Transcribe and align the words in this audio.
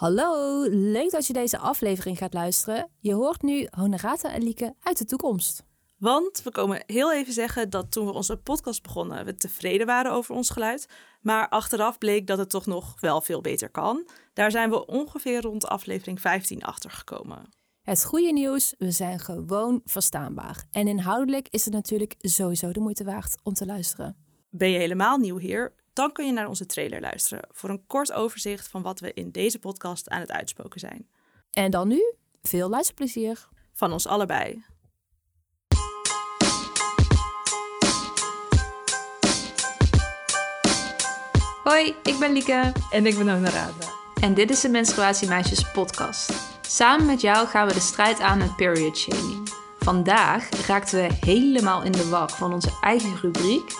Hallo, 0.00 0.62
leuk 0.68 1.10
dat 1.10 1.26
je 1.26 1.32
deze 1.32 1.58
aflevering 1.58 2.18
gaat 2.18 2.34
luisteren. 2.34 2.88
Je 3.00 3.14
hoort 3.14 3.42
nu 3.42 3.66
Honorata 3.70 4.32
en 4.32 4.42
Lieke 4.42 4.74
uit 4.80 4.98
de 4.98 5.04
toekomst. 5.04 5.64
Want 5.98 6.42
we 6.42 6.50
komen 6.50 6.82
heel 6.86 7.12
even 7.12 7.32
zeggen 7.32 7.70
dat 7.70 7.92
toen 7.92 8.06
we 8.06 8.12
onze 8.12 8.36
podcast 8.36 8.82
begonnen, 8.82 9.24
we 9.24 9.34
tevreden 9.34 9.86
waren 9.86 10.12
over 10.12 10.34
ons 10.34 10.50
geluid. 10.50 10.88
Maar 11.20 11.48
achteraf 11.48 11.98
bleek 11.98 12.26
dat 12.26 12.38
het 12.38 12.50
toch 12.50 12.66
nog 12.66 13.00
wel 13.00 13.20
veel 13.20 13.40
beter 13.40 13.70
kan. 13.70 14.08
Daar 14.32 14.50
zijn 14.50 14.70
we 14.70 14.86
ongeveer 14.86 15.40
rond 15.40 15.66
aflevering 15.66 16.20
15 16.20 16.62
achter 16.62 16.90
gekomen. 16.90 17.48
Het 17.82 18.04
goede 18.04 18.32
nieuws, 18.32 18.74
we 18.78 18.90
zijn 18.90 19.18
gewoon 19.18 19.80
verstaanbaar. 19.84 20.64
En 20.70 20.88
inhoudelijk 20.88 21.48
is 21.50 21.64
het 21.64 21.74
natuurlijk 21.74 22.14
sowieso 22.18 22.72
de 22.72 22.80
moeite 22.80 23.04
waard 23.04 23.36
om 23.42 23.52
te 23.52 23.66
luisteren. 23.66 24.16
Ben 24.50 24.70
je 24.70 24.78
helemaal 24.78 25.18
nieuw 25.18 25.38
hier? 25.38 25.72
Dan 25.92 26.12
kun 26.12 26.26
je 26.26 26.32
naar 26.32 26.48
onze 26.48 26.66
trailer 26.66 27.00
luisteren 27.00 27.48
voor 27.50 27.70
een 27.70 27.86
kort 27.86 28.12
overzicht 28.12 28.68
van 28.68 28.82
wat 28.82 29.00
we 29.00 29.14
in 29.14 29.30
deze 29.30 29.58
podcast 29.58 30.08
aan 30.08 30.20
het 30.20 30.30
uitspoken 30.30 30.80
zijn. 30.80 31.08
En 31.50 31.70
dan 31.70 31.88
nu, 31.88 32.14
veel 32.42 32.68
luisterplezier. 32.68 33.48
Van 33.72 33.92
ons 33.92 34.06
allebei. 34.06 34.64
Hoi, 41.64 41.94
ik 42.02 42.18
ben 42.18 42.32
Lieke 42.32 42.72
En 42.90 43.06
ik 43.06 43.16
ben 43.16 43.28
Honorata. 43.28 43.88
en 44.20 44.34
dit 44.34 44.50
is 44.50 44.60
de 44.60 44.68
Menstruatiemeisjes 44.68 45.70
podcast. 45.72 46.32
Samen 46.60 47.06
met 47.06 47.20
jou 47.20 47.46
gaan 47.46 47.66
we 47.66 47.72
de 47.74 47.80
strijd 47.80 48.20
aan 48.20 48.38
met 48.38 48.56
period 48.56 48.96
shaming. 48.96 49.48
Vandaag 49.78 50.48
raakten 50.66 50.98
we 51.02 51.14
helemaal 51.26 51.82
in 51.82 51.92
de 51.92 52.08
war 52.08 52.30
van 52.30 52.52
onze 52.52 52.78
eigen 52.80 53.16
rubriek. 53.16 53.72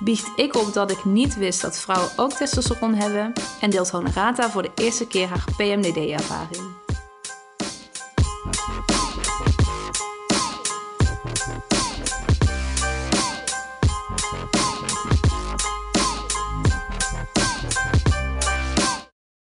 Biecht 0.00 0.32
ik 0.36 0.56
op 0.56 0.72
dat 0.72 0.90
ik 0.90 1.04
niet 1.04 1.36
wist 1.36 1.60
dat 1.60 1.78
vrouwen 1.78 2.10
ook 2.16 2.32
testosteron 2.32 2.94
hebben. 2.94 3.32
En 3.60 3.70
deelt 3.70 3.90
Honorata 3.90 4.50
voor 4.50 4.62
de 4.62 4.70
eerste 4.74 5.06
keer 5.06 5.28
haar 5.28 5.44
PMDD-ervaring. 5.56 6.76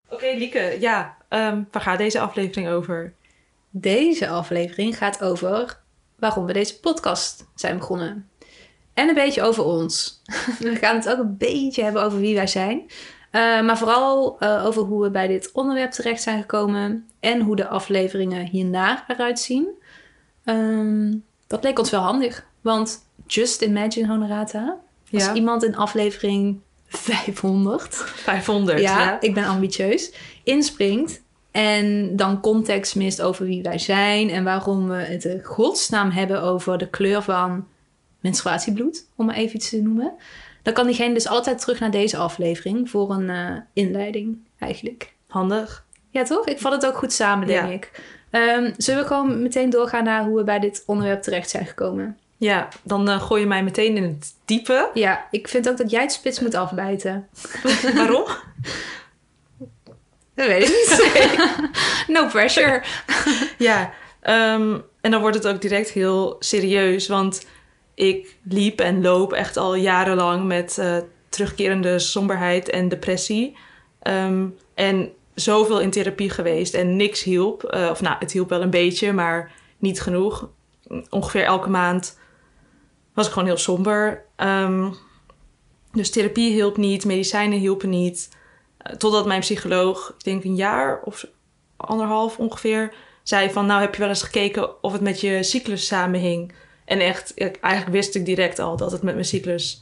Oké, 0.09 0.25
Lieke, 0.37 0.77
ja, 0.79 1.17
ehm, 1.29 1.63
waar 1.71 1.81
gaat 1.81 1.97
deze 1.97 2.19
aflevering 2.19 2.69
over? 2.69 3.13
Deze 3.69 4.29
aflevering 4.29 4.97
gaat 4.97 5.23
over 5.23 5.79
waarom 6.19 6.45
we 6.45 6.53
deze 6.53 6.79
podcast 6.79 7.45
zijn 7.55 7.77
begonnen. 7.77 8.29
En 8.95 9.07
een 9.07 9.13
beetje 9.13 9.41
over 9.41 9.63
ons. 9.63 10.21
We 10.59 10.75
gaan 10.75 10.95
het 10.95 11.09
ook 11.09 11.17
een 11.17 11.37
beetje 11.37 11.83
hebben 11.83 12.03
over 12.03 12.19
wie 12.19 12.35
wij 12.35 12.47
zijn. 12.47 12.79
Uh, 12.79 12.91
maar 13.61 13.77
vooral 13.77 14.37
uh, 14.39 14.65
over 14.65 14.81
hoe 14.81 15.01
we 15.03 15.09
bij 15.09 15.27
dit 15.27 15.49
onderwerp 15.53 15.91
terecht 15.91 16.21
zijn 16.21 16.39
gekomen. 16.39 17.09
En 17.19 17.41
hoe 17.41 17.55
de 17.55 17.67
afleveringen 17.67 18.45
hierna 18.45 19.03
eruit 19.07 19.39
zien. 19.39 19.67
Um, 20.45 21.23
dat 21.47 21.63
leek 21.63 21.79
ons 21.79 21.89
wel 21.89 22.01
handig. 22.01 22.45
Want 22.61 23.07
just 23.27 23.61
imagine, 23.61 24.07
Honorata. 24.07 24.77
Als 25.11 25.25
Ja. 25.25 25.33
iemand 25.33 25.63
in 25.63 25.75
aflevering 25.75 26.59
500 26.87 27.95
500, 27.95 28.79
ja, 28.79 28.99
ja. 28.99 29.21
ik 29.21 29.33
ben 29.33 29.45
ambitieus, 29.45 30.13
inspringt 30.43 31.21
en 31.51 32.15
dan 32.15 32.41
context 32.41 32.95
mist 32.95 33.21
over 33.21 33.45
wie 33.45 33.61
wij 33.63 33.79
zijn 33.79 34.29
en 34.29 34.43
waarom 34.43 34.87
we 34.87 34.95
het 34.95 35.25
in 35.25 35.43
godsnaam 35.43 36.09
hebben 36.09 36.41
over 36.41 36.77
de 36.77 36.89
kleur 36.89 37.21
van 37.21 37.67
menstruatiebloed, 38.25 39.05
om 39.15 39.25
maar 39.25 39.35
even 39.35 39.55
iets 39.55 39.69
te 39.69 39.81
noemen. 39.81 40.13
Dan 40.63 40.73
kan 40.73 40.85
diegene 40.85 41.13
dus 41.13 41.27
altijd 41.27 41.59
terug 41.59 41.79
naar 41.79 41.91
deze 41.91 42.17
aflevering 42.17 42.89
voor 42.89 43.11
een 43.11 43.29
eh, 43.29 43.57
inleiding, 43.73 44.37
eigenlijk. 44.59 45.13
Handig. 45.27 45.85
Ja, 46.09 46.23
toch? 46.23 46.45
Ik 46.47 46.59
vat 46.59 46.71
het 46.71 46.85
ook 46.85 46.97
goed 46.97 47.13
samen, 47.13 47.47
denk 47.47 47.67
Ja. 47.67 47.73
ik. 47.73 47.91
Ehm, 48.29 48.71
zullen 48.77 49.01
we 49.01 49.07
gewoon 49.07 49.41
meteen 49.41 49.69
doorgaan 49.69 50.03
naar 50.03 50.23
hoe 50.23 50.37
we 50.37 50.43
bij 50.43 50.59
dit 50.59 50.83
onderwerp 50.85 51.21
terecht 51.21 51.49
zijn 51.49 51.65
gekomen? 51.65 52.17
Ja, 52.37 52.67
dan 52.83 53.09
eh, 53.09 53.21
gooi 53.21 53.41
je 53.41 53.47
mij 53.47 53.63
meteen 53.63 53.95
in 53.97 54.03
het 54.03 54.33
diepe. 54.45 54.89
Ja, 54.93 55.27
ik 55.31 55.47
vind 55.47 55.69
ook 55.69 55.77
dat 55.77 55.89
jij 55.91 56.01
het 56.01 56.11
spits 56.11 56.39
moet 56.39 56.55
afbijten. 56.55 57.27
Waarom? 57.95 58.25
Dat 60.35 60.47
weet 60.47 60.61
ik 60.63 60.69
niet. 60.69 61.11
no 62.17 62.27
pressure. 62.27 62.83
Ja, 63.57 63.93
ehm, 64.21 64.77
en 65.01 65.11
dan 65.11 65.21
wordt 65.21 65.35
het 65.37 65.47
ook 65.47 65.61
direct 65.61 65.89
heel 65.89 66.35
serieus. 66.39 67.07
Want 67.07 67.45
ik 67.95 68.35
liep 68.43 68.79
en 68.79 69.01
loop 69.01 69.33
echt 69.33 69.57
al 69.57 69.75
jarenlang 69.75 70.45
met 70.45 70.77
eh, 70.77 70.97
terugkerende 71.29 71.99
somberheid 71.99 72.69
en 72.69 72.89
depressie. 72.89 73.57
Ehm, 73.99 74.47
en 74.73 75.11
zoveel 75.33 75.79
in 75.79 75.89
therapie 75.89 76.29
geweest 76.29 76.73
en 76.73 76.95
niks 76.95 77.23
hielp. 77.23 77.63
Eh, 77.63 77.89
of 77.89 78.01
nou, 78.01 78.15
het 78.19 78.31
hielp 78.31 78.49
wel 78.49 78.61
een 78.61 78.69
beetje, 78.69 79.13
maar 79.13 79.51
niet 79.77 80.01
genoeg. 80.01 80.49
Ongeveer 81.09 81.43
elke 81.43 81.69
maand 81.69 82.19
was 83.13 83.25
ik 83.27 83.31
gewoon 83.33 83.47
heel 83.47 83.57
somber. 83.57 84.25
Ehm, 84.35 84.91
dus 85.91 86.09
therapie 86.09 86.51
hielp 86.51 86.77
niet, 86.77 87.05
medicijnen 87.05 87.59
hielpen 87.59 87.89
niet. 87.89 88.29
Eh, 88.77 88.95
totdat 88.95 89.25
mijn 89.25 89.39
psycholoog, 89.39 90.13
ik 90.17 90.23
denk 90.23 90.43
een 90.43 90.55
jaar 90.55 91.01
of 91.03 91.25
anderhalf 91.75 92.37
ongeveer, 92.37 92.93
zei 93.23 93.51
van... 93.51 93.65
nou 93.65 93.81
heb 93.81 93.93
je 93.93 93.99
wel 93.99 94.09
eens 94.09 94.23
gekeken 94.23 94.83
of 94.83 94.91
het 94.91 95.01
met 95.01 95.21
je 95.21 95.43
cyclus 95.43 95.87
samenhing. 95.87 96.53
En 96.85 96.99
echt, 96.99 97.31
ik- 97.35 97.57
eigenlijk 97.61 97.95
wist 97.95 98.15
ik 98.15 98.25
direct 98.25 98.59
al 98.59 98.77
dat 98.77 98.91
het 98.91 99.01
met 99.01 99.13
mijn 99.13 99.25
cyclus 99.25 99.81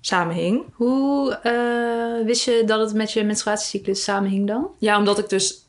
samenhing. 0.00 0.62
Hoe 0.74 1.32
eh, 1.34 2.26
wist 2.26 2.44
je 2.44 2.62
dat 2.66 2.80
het 2.80 2.94
met 2.94 3.12
je 3.12 3.24
menstruatiecyclus 3.24 4.02
samenhing 4.04 4.46
dan? 4.46 4.68
Ja, 4.78 4.98
omdat 4.98 5.18
ik 5.18 5.28
dus... 5.28 5.66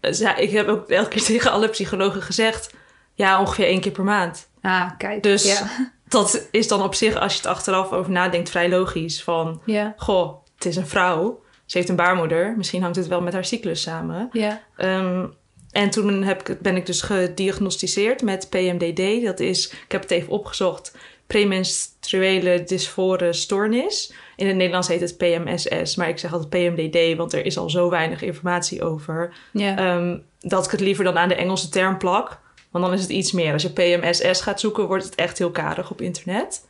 eh, 0.00 0.38
Ik 0.38 0.50
heb 0.50 0.68
ook 0.68 0.88
elke 0.88 1.08
keer 1.08 1.22
tegen 1.32 1.50
alle 1.50 1.68
psychologen 1.68 2.22
gezegd... 2.22 2.74
ja, 3.14 3.40
ongeveer 3.40 3.66
één 3.66 3.80
keer 3.80 3.92
per 3.92 4.04
maand. 4.04 4.48
Ah, 4.62 4.90
kijk. 4.98 5.22
Dus 5.22 5.44
Ja. 5.58 5.66
dat 6.08 6.48
is 6.50 6.68
dan 6.68 6.82
op 6.82 6.94
zich, 6.94 7.16
als 7.16 7.32
je 7.32 7.38
het 7.38 7.46
achteraf 7.48 7.92
over 7.92 8.12
nadenkt, 8.12 8.50
vrij 8.50 8.68
logisch. 8.68 9.22
Van, 9.22 9.60
Ja. 9.64 9.94
goh, 9.96 10.34
het 10.54 10.64
is 10.64 10.76
een 10.76 10.86
vrouw. 10.86 11.42
Ze 11.66 11.76
heeft 11.78 11.90
een 11.90 11.96
baarmoeder. 11.96 12.54
Misschien 12.56 12.82
hangt 12.82 12.96
het 12.96 13.06
wel 13.06 13.20
met 13.20 13.32
haar 13.32 13.44
cyclus 13.44 13.82
samen. 13.82 14.28
Ja. 14.32 14.60
Ehm, 14.76 15.26
en 15.74 15.90
toen 15.90 16.22
heb 16.22 16.48
ik, 16.48 16.60
ben 16.60 16.76
ik 16.76 16.86
dus 16.86 17.02
gediagnosticeerd 17.02 18.22
met 18.22 18.50
PMDD. 18.50 19.24
Dat 19.24 19.40
is, 19.40 19.68
ik 19.70 19.92
heb 19.92 20.02
het 20.02 20.10
even 20.10 20.32
opgezocht, 20.32 20.96
premenstruele 21.26 22.64
dysfore 22.64 23.32
stoornis. 23.32 24.12
In 24.36 24.46
het 24.46 24.56
Nederlands 24.56 24.88
heet 24.88 25.00
het 25.00 25.16
PMSS, 25.16 25.96
maar 25.96 26.08
ik 26.08 26.18
zeg 26.18 26.32
altijd 26.32 26.50
PMDD, 26.74 27.16
want 27.16 27.32
er 27.32 27.46
is 27.46 27.58
al 27.58 27.70
zo 27.70 27.90
weinig 27.90 28.22
informatie 28.22 28.82
over. 28.82 29.34
Ehm, 29.54 30.18
dat 30.40 30.64
ik 30.64 30.70
het 30.70 30.80
liever 30.80 31.04
dan 31.04 31.18
aan 31.18 31.28
de 31.28 31.34
Engelse 31.34 31.68
term 31.68 31.98
plak. 31.98 32.40
Want 32.70 32.84
dan 32.84 32.94
is 32.94 33.00
het 33.00 33.10
iets 33.10 33.32
meer. 33.32 33.52
Als 33.52 33.62
je 33.62 33.70
PMSS 33.70 34.40
gaat 34.40 34.60
zoeken, 34.60 34.86
wordt 34.86 35.04
het 35.04 35.14
echt 35.14 35.38
heel 35.38 35.50
karig 35.50 35.90
op 35.90 36.00
internet. 36.00 36.66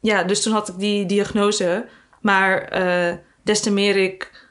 Ja, 0.00 0.22
dus 0.22 0.42
toen 0.42 0.52
had 0.52 0.68
ik 0.68 0.78
die 0.78 1.06
diagnose. 1.06 1.86
Maar 2.20 2.62
eh, 2.62 3.14
des 3.42 3.60
te 3.60 3.72
meer 3.72 3.96
ik 3.96 4.41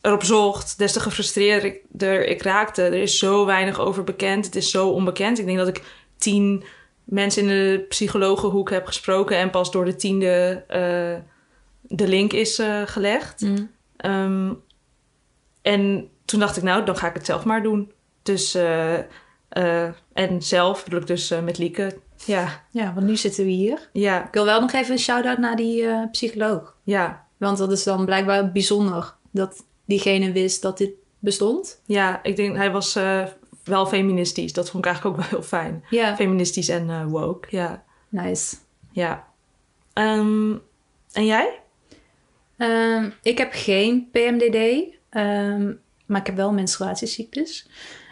erop 0.00 0.24
zocht, 0.24 0.78
des 0.78 0.92
te 0.92 1.00
gefrustreerder 1.00 2.26
ik 2.26 2.42
raakte. 2.42 2.82
Er 2.82 3.02
is 3.02 3.18
zo 3.18 3.46
weinig 3.46 3.80
over 3.80 4.04
bekend. 4.04 4.44
Het 4.44 4.56
is 4.56 4.70
zo 4.70 4.88
onbekend. 4.88 5.38
Ik 5.38 5.46
denk 5.46 5.58
dat 5.58 5.68
ik 5.68 5.82
tien 6.18 6.64
mensen 7.04 7.42
in 7.42 7.48
de 7.48 7.84
psychologenhoek 7.88 8.70
heb 8.70 8.86
gesproken... 8.86 9.36
en 9.36 9.50
pas 9.50 9.70
door 9.70 9.84
de 9.84 9.96
tiende 9.96 10.64
eh, 10.68 11.22
de 11.82 12.08
link 12.08 12.32
is 12.32 12.58
eh, 12.58 12.82
gelegd. 12.84 13.40
Mm. 13.40 13.70
Ehm, 13.96 14.52
en 15.62 16.08
toen 16.24 16.40
dacht 16.40 16.56
ik, 16.56 16.62
nou, 16.62 16.84
dan 16.84 16.96
ga 16.96 17.08
ik 17.08 17.14
het 17.14 17.26
zelf 17.26 17.44
maar 17.44 17.62
doen. 17.62 17.92
Dus, 18.22 18.54
eh, 18.54 18.94
en 20.12 20.42
zelf 20.42 20.84
bedoel 20.84 21.00
ik 21.00 21.06
dus 21.06 21.28
met 21.44 21.58
Lieke. 21.58 21.98
Ja, 22.24 22.64
ja, 22.70 22.94
want 22.94 23.06
nu 23.06 23.16
zitten 23.16 23.44
we 23.44 23.50
hier. 23.50 23.88
ja, 23.92 24.26
Ik 24.26 24.32
wil 24.32 24.44
wel 24.44 24.60
nog 24.60 24.72
even 24.72 24.92
een 24.92 24.98
shout-out 24.98 25.38
naar 25.38 25.56
die 25.56 26.08
psycholoog. 26.10 26.76
ja. 26.84 27.28
Want 27.36 27.58
dat 27.58 27.72
is 27.72 27.84
dan 27.84 28.04
blijkbaar 28.04 28.52
bijzonder 28.52 29.14
dat 29.30 29.64
diegene 29.90 30.32
wist 30.32 30.62
dat 30.62 30.78
dit 30.78 30.90
bestond. 31.18 31.80
Ja, 31.86 32.22
ik 32.22 32.36
denk, 32.36 32.56
hij 32.56 32.70
was 32.70 32.96
eh, 32.96 33.26
wel 33.64 33.86
feministisch. 33.86 34.52
Dat 34.52 34.70
vond 34.70 34.84
ik 34.84 34.90
eigenlijk 34.90 35.16
ook 35.16 35.22
wel 35.22 35.30
heel 35.30 35.48
fijn. 35.48 35.84
Ja. 35.90 36.16
Feministisch 36.16 36.68
en 36.68 36.90
eh, 36.90 37.04
woke, 37.06 37.48
ja. 37.50 37.84
Nice. 38.08 38.56
Ja. 38.90 39.26
Ehm, 39.92 40.54
en 41.12 41.26
jij? 41.26 41.60
Ehm, 42.56 43.10
ik 43.22 43.38
heb 43.38 43.50
geen 43.52 44.08
PMDD, 44.10 44.84
ehm, 45.10 45.72
maar 46.06 46.20
ik 46.20 46.26
heb 46.26 46.36
wel 46.36 46.48
een 46.48 46.54
menstruatiecyclus. 46.54 47.68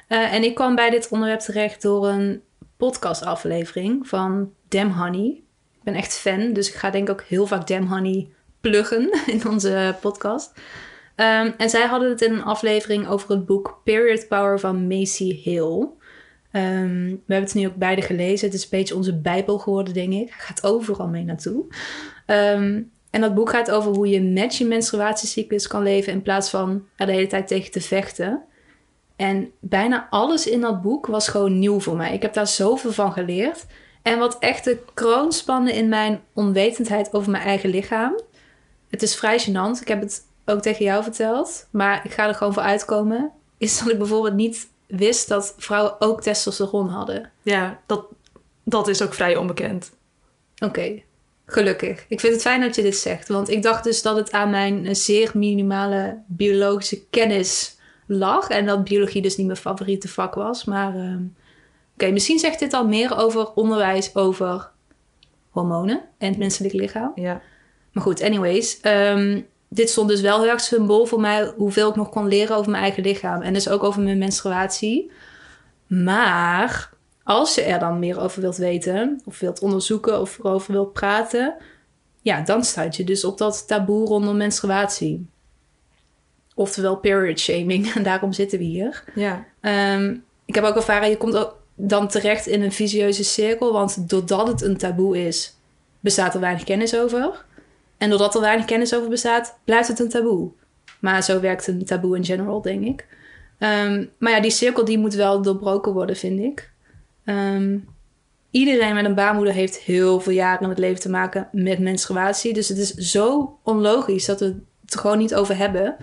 Eh, 0.08 0.32
en 0.34 0.44
ik 0.44 0.54
kwam 0.54 0.74
bij 0.74 0.90
dit 0.90 1.08
onderwerp 1.08 1.40
terecht 1.40 1.82
door 1.82 2.08
een 2.08 2.42
podcastaflevering 2.76 4.08
van 4.08 4.52
Damn 4.68 4.92
Honey. 4.92 5.42
Ik 5.76 5.84
ben 5.84 5.94
echt 5.94 6.18
fan, 6.18 6.52
dus 6.52 6.68
ik 6.68 6.74
ga 6.74 6.90
denk 6.90 7.08
ik 7.08 7.14
ook 7.14 7.22
heel 7.22 7.46
vaak 7.46 7.66
Damn 7.66 7.86
Honey 7.86 8.28
pluggen 8.60 9.10
in 9.34 9.48
onze 9.48 9.96
podcast. 10.00 10.52
Ehm, 11.18 11.50
en 11.56 11.70
zij 11.70 11.86
hadden 11.86 12.08
het 12.08 12.22
in 12.22 12.32
een 12.32 12.44
aflevering 12.44 13.08
over 13.08 13.30
het 13.30 13.46
boek 13.46 13.80
Period 13.84 14.28
Power 14.28 14.60
van 14.60 14.86
Macy 14.86 15.34
Hill. 15.42 15.88
Ehm, 16.50 17.04
we 17.04 17.18
hebben 17.26 17.48
het 17.48 17.54
nu 17.54 17.66
ook 17.66 17.76
beide 17.76 18.02
gelezen. 18.02 18.46
Het 18.46 18.56
is 18.56 18.62
een 18.62 18.68
beetje 18.70 18.96
onze 18.96 19.18
bijbel 19.18 19.58
geworden, 19.58 19.94
denk 19.94 20.12
ik. 20.12 20.28
Hij 20.28 20.38
gaat 20.38 20.64
overal 20.64 21.08
mee 21.08 21.24
naartoe. 21.24 21.64
Ehm, 22.26 22.82
en 23.10 23.20
dat 23.20 23.34
boek 23.34 23.50
gaat 23.50 23.70
over 23.70 23.94
hoe 23.94 24.08
je 24.08 24.20
met 24.20 24.56
je 24.56 24.64
menstruatiecyclus 24.64 25.66
kan 25.66 25.82
leven 25.82 26.12
in 26.12 26.22
plaats 26.22 26.50
van 26.50 26.86
er 26.96 27.06
de 27.06 27.12
hele 27.12 27.26
tijd 27.26 27.46
tegen 27.46 27.70
te 27.70 27.80
vechten. 27.80 28.42
En 29.16 29.50
bijna 29.60 30.06
alles 30.10 30.46
in 30.46 30.60
dat 30.60 30.82
boek 30.82 31.06
was 31.06 31.28
gewoon 31.28 31.58
nieuw 31.58 31.80
voor 31.80 31.96
mij. 31.96 32.14
Ik 32.14 32.22
heb 32.22 32.32
daar 32.32 32.46
zoveel 32.46 32.92
van 32.92 33.12
geleerd. 33.12 33.66
En 34.02 34.18
wat 34.18 34.38
echt 34.38 34.64
de 34.64 34.78
kroon 34.94 35.32
spande 35.32 35.72
in 35.72 35.88
mijn 35.88 36.20
onwetendheid 36.34 37.12
over 37.12 37.30
mijn 37.30 37.44
eigen 37.44 37.70
lichaam. 37.70 38.20
Het 38.88 39.02
is 39.02 39.16
vrij 39.16 39.40
gênant. 39.40 39.80
Ik 39.80 39.88
heb 39.88 40.00
het 40.00 40.26
ook 40.50 40.60
tegen 40.60 40.84
jou 40.84 41.02
verteld. 41.02 41.66
Maar 41.70 42.04
ik 42.04 42.12
ga 42.12 42.28
er 42.28 42.34
gewoon 42.34 42.52
voor 42.52 42.62
uitkomen. 42.62 43.30
Is 43.58 43.78
dat 43.78 43.88
ik 43.88 43.98
bijvoorbeeld 43.98 44.34
niet 44.34 44.68
wist 44.86 45.28
dat 45.28 45.54
vrouwen 45.58 46.00
ook 46.00 46.22
testosteron 46.22 46.88
hadden. 46.88 47.30
Ja, 47.42 47.80
dat, 47.86 48.04
dat 48.64 48.88
is 48.88 49.02
ook 49.02 49.14
vrij 49.14 49.36
onbekend. 49.36 49.92
Oké, 50.64 51.02
gelukkig. 51.46 52.04
Ik 52.08 52.20
vind 52.20 52.32
het 52.32 52.42
fijn 52.42 52.60
dat 52.60 52.74
je 52.74 52.82
dit 52.82 52.96
zegt. 52.96 53.28
Want 53.28 53.50
ik 53.50 53.62
dacht 53.62 53.84
dus 53.84 54.02
dat 54.02 54.16
het 54.16 54.30
aan 54.32 54.50
mijn 54.50 54.86
eh, 54.86 54.94
zeer 54.94 55.30
minimale 55.34 56.22
biologische 56.26 57.00
kennis 57.10 57.76
lag. 58.06 58.48
En 58.48 58.66
dat 58.66 58.84
biologie 58.84 59.22
dus 59.22 59.36
niet 59.36 59.46
mijn 59.46 59.58
favoriete 59.58 60.08
vak 60.08 60.34
was. 60.34 60.64
Maar 60.64 60.94
ehm, 60.94 61.22
oké, 61.94 62.10
misschien 62.10 62.38
zegt 62.38 62.58
dit 62.58 62.72
al 62.72 62.86
meer 62.86 63.16
over 63.18 63.52
onderwijs 63.54 64.14
over 64.14 64.70
hormonen 65.50 66.00
en 66.18 66.28
het 66.28 66.38
menselijk 66.38 66.74
lichaam. 66.74 67.12
Ja. 67.14 67.42
Maar 67.92 68.02
goed, 68.02 68.22
anyways. 68.22 68.80
ehm, 68.80 69.40
dit 69.68 69.90
stond 69.90 70.08
dus 70.08 70.20
wel 70.20 70.40
heel 70.40 70.50
erg 70.50 70.60
symbool 70.60 71.06
voor 71.06 71.20
mij 71.20 71.52
hoeveel 71.56 71.88
ik 71.88 71.96
nog 71.96 72.08
kon 72.08 72.28
leren 72.28 72.56
over 72.56 72.70
mijn 72.70 72.82
eigen 72.82 73.02
lichaam. 73.02 73.42
En 73.42 73.52
dus 73.52 73.68
ook 73.68 73.82
over 73.82 74.02
mijn 74.02 74.18
menstruatie. 74.18 75.10
Maar 75.86 76.90
als 77.22 77.54
je 77.54 77.62
er 77.62 77.78
dan 77.78 77.98
meer 77.98 78.20
over 78.20 78.40
wilt 78.40 78.56
weten, 78.56 79.20
of 79.24 79.38
wilt 79.38 79.60
onderzoeken 79.60 80.20
of 80.20 80.38
erover 80.38 80.72
wilt 80.72 80.92
praten, 80.92 81.54
ja, 82.20 82.40
dan 82.40 82.64
stuit 82.64 82.96
je 82.96 83.04
dus 83.04 83.24
op 83.24 83.38
dat 83.38 83.68
taboe 83.68 84.06
rondom 84.06 84.36
menstruatie. 84.36 85.26
Oftewel 86.54 86.96
period 86.96 87.38
shaming, 87.38 87.92
en 87.94 88.02
daarom 88.02 88.32
zitten 88.32 88.58
we 88.58 88.64
hier. 88.64 89.04
Ja. 89.14 89.44
Ehm, 89.60 90.16
ik 90.44 90.54
heb 90.54 90.64
ook 90.64 90.76
ervaren, 90.76 91.08
je 91.08 91.16
komt 91.16 91.36
ook 91.36 91.56
dan 91.74 92.08
terecht 92.08 92.46
in 92.46 92.62
een 92.62 92.72
visieuze 92.72 93.24
cirkel, 93.24 93.72
want 93.72 94.08
doordat 94.08 94.46
het 94.46 94.62
een 94.62 94.76
taboe 94.76 95.26
is, 95.26 95.56
bestaat 96.00 96.34
er 96.34 96.40
weinig 96.40 96.64
kennis 96.64 96.96
over. 96.96 97.46
En 97.98 98.08
doordat 98.10 98.34
er 98.34 98.40
weinig 98.40 98.64
kennis 98.66 98.94
over 98.94 99.08
bestaat, 99.08 99.58
blijft 99.64 99.88
het 99.88 99.98
een 99.98 100.08
taboe. 100.08 100.50
Maar 101.00 101.22
zo 101.22 101.40
werkt 101.40 101.66
een 101.66 101.84
taboe 101.84 102.16
in 102.16 102.24
general, 102.24 102.62
denk 102.62 102.84
ik. 102.84 103.06
Ehm, 103.58 104.04
maar 104.18 104.32
ja, 104.32 104.40
die 104.40 104.50
cirkel 104.50 104.84
die 104.84 104.98
moet 104.98 105.14
wel 105.14 105.42
doorbroken 105.42 105.92
worden, 105.92 106.16
vind 106.16 106.40
ik. 106.40 106.70
Ehm, 107.24 107.78
iedereen 108.50 108.94
met 108.94 109.04
een 109.04 109.14
baarmoeder 109.14 109.54
heeft 109.54 109.76
heel 109.76 110.20
veel 110.20 110.32
jaren 110.32 110.62
in 110.62 110.68
het 110.68 110.78
leven 110.78 111.00
te 111.00 111.10
maken 111.10 111.48
met 111.52 111.78
menstruatie. 111.78 112.52
Dus 112.54 112.68
het 112.68 112.78
is 112.78 112.94
zo 112.94 113.58
onlogisch 113.62 114.24
dat 114.24 114.40
we 114.40 114.46
het 114.84 114.94
er 114.94 115.00
gewoon 115.00 115.18
niet 115.18 115.34
over 115.34 115.56
hebben. 115.56 115.96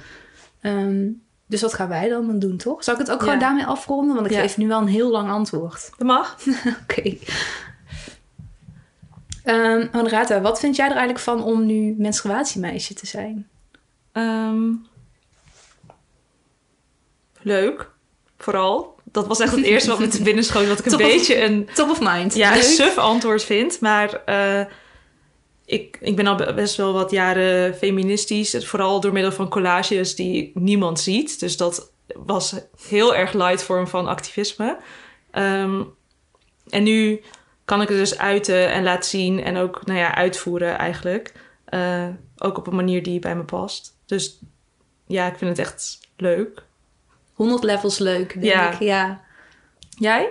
Ehm, 0.62 1.08
dus 1.48 1.62
wat 1.62 1.74
gaan 1.74 1.90
wij 1.90 2.10
dan 2.10 2.40
doen, 2.40 2.58
toch? 2.58 2.84
Zal 2.84 2.94
ik 2.94 3.00
het 3.00 3.12
ook 3.12 3.20
Ja. 3.20 3.24
gewoon 3.26 3.40
daarmee 3.40 3.66
afronden? 3.66 4.16
Want 4.16 4.28
ik 4.28 4.34
Ja. 4.34 4.40
geef 4.42 4.58
nu 4.58 4.68
wel 4.68 4.82
een 4.82 4.88
heel 4.88 5.12
lang 5.12 5.30
antwoord. 5.30 5.90
Dat 5.98 6.08
mag. 6.08 6.38
Oké. 6.84 7.18
Honorata, 9.92 10.42
wat 10.42 10.60
vind 10.60 10.76
jij 10.76 10.86
er 10.86 10.92
eigenlijk 10.92 11.20
van 11.24 11.44
om 11.44 11.66
nu 11.66 11.96
menstruatiemeisje 11.98 12.94
te 12.94 13.06
zijn? 13.08 13.48
Ehm, 14.12 14.72
leuk. 17.42 17.90
Vooral. 18.38 18.96
Dat 19.04 19.28
was 19.28 19.40
echt 19.40 19.56
het 19.56 19.66
eerste 19.66 19.90
wat 19.90 20.00
me 20.00 20.08
te 20.08 20.22
binnen 20.24 20.44
schoot. 20.44 20.68
Wat 20.68 20.80
ik 20.80 20.86
een 20.86 20.92
Top 20.92 21.02
of- 21.02 21.08
beetje 21.08 21.42
een, 21.44 21.70
Top 21.74 21.90
of 21.90 22.00
mind. 22.02 22.36
ja, 22.36 22.56
een 22.56 22.64
suf 22.64 22.98
antwoord 22.98 23.44
vind. 23.44 23.80
Maar 23.80 24.24
eh, 24.26 24.66
ik, 25.66 25.98
ik 26.02 26.16
ben 26.16 26.28
al 26.28 26.36
be- 26.36 26.54
best 26.54 26.76
wel 26.76 26.94
wat 26.94 27.12
jaren 27.12 27.76
feministisch. 27.76 28.68
Vooral 28.68 29.00
door 29.00 29.14
middel 29.14 29.32
van 29.32 29.50
collages 29.50 30.16
die 30.16 30.52
niemand 30.54 31.00
ziet. 31.00 31.40
Dus 31.40 31.58
dat 31.58 31.92
was 32.16 32.54
heel 32.88 33.16
erg 33.16 33.34
light 33.34 33.64
vorm 33.64 33.88
van 33.88 34.08
activisme. 34.08 34.78
Ehm, 35.32 35.82
en 36.70 36.84
nu 36.84 37.22
kan 37.66 37.82
ik 37.82 37.88
het 37.88 37.98
dus 37.98 38.18
uiten 38.18 38.72
en 38.72 38.84
laten 38.84 39.10
zien. 39.10 39.44
En 39.44 39.58
ook 39.58 39.86
nou 39.86 40.00
ja, 40.00 40.16
uitvoeren 40.16 40.78
eigenlijk. 40.78 41.34
Eh, 41.66 42.08
ook 42.38 42.58
op 42.58 42.68
een 42.68 42.76
manier 42.76 43.04
die 43.04 43.20
bij 43.20 43.36
me 43.36 43.44
past. 43.44 43.98
Dus 44.06 44.40
ja, 45.08 45.28
ik 45.28 45.38
vind 45.38 45.58
het 45.58 45.68
echt 45.68 46.00
leuk. 46.18 46.64
100 47.34 47.64
levels 47.64 47.98
leuk, 47.98 48.34
denk 48.34 48.46
Ja. 48.46 48.72
ik. 48.72 48.80
Ja. 48.80 49.22
Jij? 49.90 50.30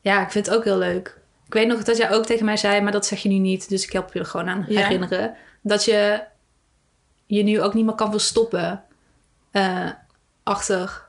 ja, 0.00 0.22
ik 0.24 0.30
vind 0.30 0.46
het 0.46 0.54
ook 0.54 0.64
heel 0.64 0.78
leuk. 0.78 1.18
Ik 1.46 1.52
weet 1.52 1.66
nog 1.66 1.82
dat 1.82 1.96
jij 1.96 2.10
ook 2.12 2.26
tegen 2.26 2.44
mij 2.44 2.56
zei, 2.56 2.80
maar 2.80 2.92
dat 2.92 3.06
zeg 3.06 3.18
je 3.22 3.28
nu 3.28 3.38
niet. 3.38 3.68
Dus 3.68 3.84
ik 3.84 3.92
help 3.92 4.12
je 4.12 4.18
er 4.18 4.24
gewoon 4.26 4.48
aan 4.48 4.64
Ja. 4.68 4.80
herinneren. 4.82 5.36
Dat 5.62 5.84
je 5.84 6.22
je 7.26 7.42
nu 7.42 7.62
ook 7.62 7.74
niet 7.74 7.84
meer 7.84 7.94
kan 7.94 8.10
verstoppen 8.10 8.84
eh, 9.50 9.90
achter 10.42 11.08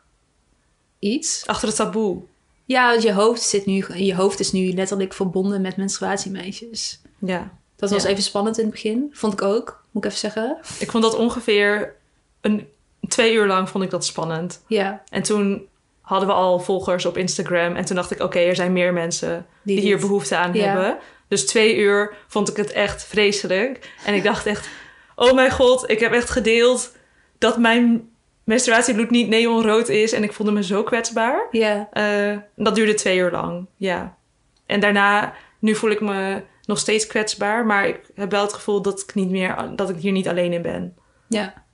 iets. 0.99 1.45
Achter 1.45 1.67
het 1.67 1.77
taboe. 1.77 2.23
Ja, 2.67 2.89
want 2.91 3.03
je 3.03 3.13
hoofd, 3.13 3.41
zit 3.41 3.65
nu, 3.65 3.85
je 3.93 4.15
hoofd 4.15 4.39
is 4.39 4.51
nu 4.51 4.73
letterlijk 4.73 5.13
verbonden 5.13 5.61
met 5.61 5.77
menstruatiemeisjes. 5.77 7.01
Ja. 7.19 7.51
Dat 7.75 7.89
was 7.89 8.03
Ja. 8.03 8.09
even 8.09 8.23
spannend 8.23 8.57
in 8.57 8.63
het 8.63 8.73
begin. 8.73 9.09
Vond 9.13 9.33
ik 9.33 9.41
ook, 9.41 9.83
moet 9.91 10.03
ik 10.03 10.09
even 10.09 10.21
zeggen. 10.21 10.57
Ik 10.79 10.91
vond 10.91 11.03
dat 11.03 11.15
ongeveer 11.15 11.95
een, 12.41 12.67
twee 13.07 13.33
uur 13.33 13.47
lang 13.47 13.69
vond 13.69 13.83
ik 13.83 13.89
dat 13.89 14.05
spannend. 14.05 14.63
Ja, 14.67 15.03
En 15.09 15.23
toen 15.23 15.67
hadden 16.01 16.27
we 16.27 16.33
al 16.33 16.59
volgers 16.59 17.05
op 17.05 17.17
Instagram. 17.17 17.75
En 17.75 17.85
toen 17.85 17.95
dacht 17.95 18.11
ik, 18.11 18.19
oké, 18.21 18.39
er 18.39 18.55
zijn 18.55 18.73
meer 18.73 18.93
mensen 18.93 19.45
die, 19.61 19.75
Die 19.75 19.85
hier 19.85 19.99
behoefte 19.99 20.35
aan 20.35 20.53
Ja. 20.53 20.63
hebben. 20.65 20.97
Dus 21.27 21.45
twee 21.45 21.75
uur 21.77 22.13
vond 22.27 22.49
ik 22.49 22.55
het 22.57 22.71
echt 22.71 23.03
vreselijk. 23.03 23.91
En 24.05 24.13
ik 24.13 24.23
dacht 24.23 24.45
echt, 24.45 24.67
oh 25.15 25.33
mijn 25.33 25.51
god, 25.51 25.89
ik 25.89 25.99
heb 25.99 26.11
echt 26.11 26.29
gedeeld 26.29 26.91
dat 27.37 27.57
mijn 27.57 28.09
menstruatiebloed 28.47 29.09
niet 29.09 29.27
neonrood 29.29 29.89
is. 29.89 30.11
En 30.11 30.23
ik 30.23 30.33
voelde 30.33 30.51
me 30.51 30.63
zo 30.63 30.83
kwetsbaar. 30.83 31.47
ja, 31.51 31.87
Eh, 31.91 32.37
dat 32.55 32.75
duurde 32.75 32.93
twee 32.93 33.17
uur 33.17 33.31
lang, 33.31 33.65
ja. 33.75 34.17
En 34.65 34.79
daarna, 34.79 35.33
nu 35.59 35.75
voel 35.75 35.89
ik 35.89 36.01
me 36.01 36.41
nog 36.65 36.77
steeds 36.77 37.07
kwetsbaar. 37.07 37.65
Maar 37.65 37.87
ik 37.87 37.99
heb 38.15 38.31
wel 38.31 38.41
het 38.41 38.53
gevoel 38.53 38.81
dat 38.81 39.01
ik, 39.01 39.15
niet 39.15 39.29
meer, 39.29 39.71
dat 39.75 39.89
ik 39.89 39.95
hier 39.95 40.11
niet 40.11 40.27
alleen 40.27 40.53
in 40.53 40.61
ben. 40.61 40.95
ja. 41.27 41.65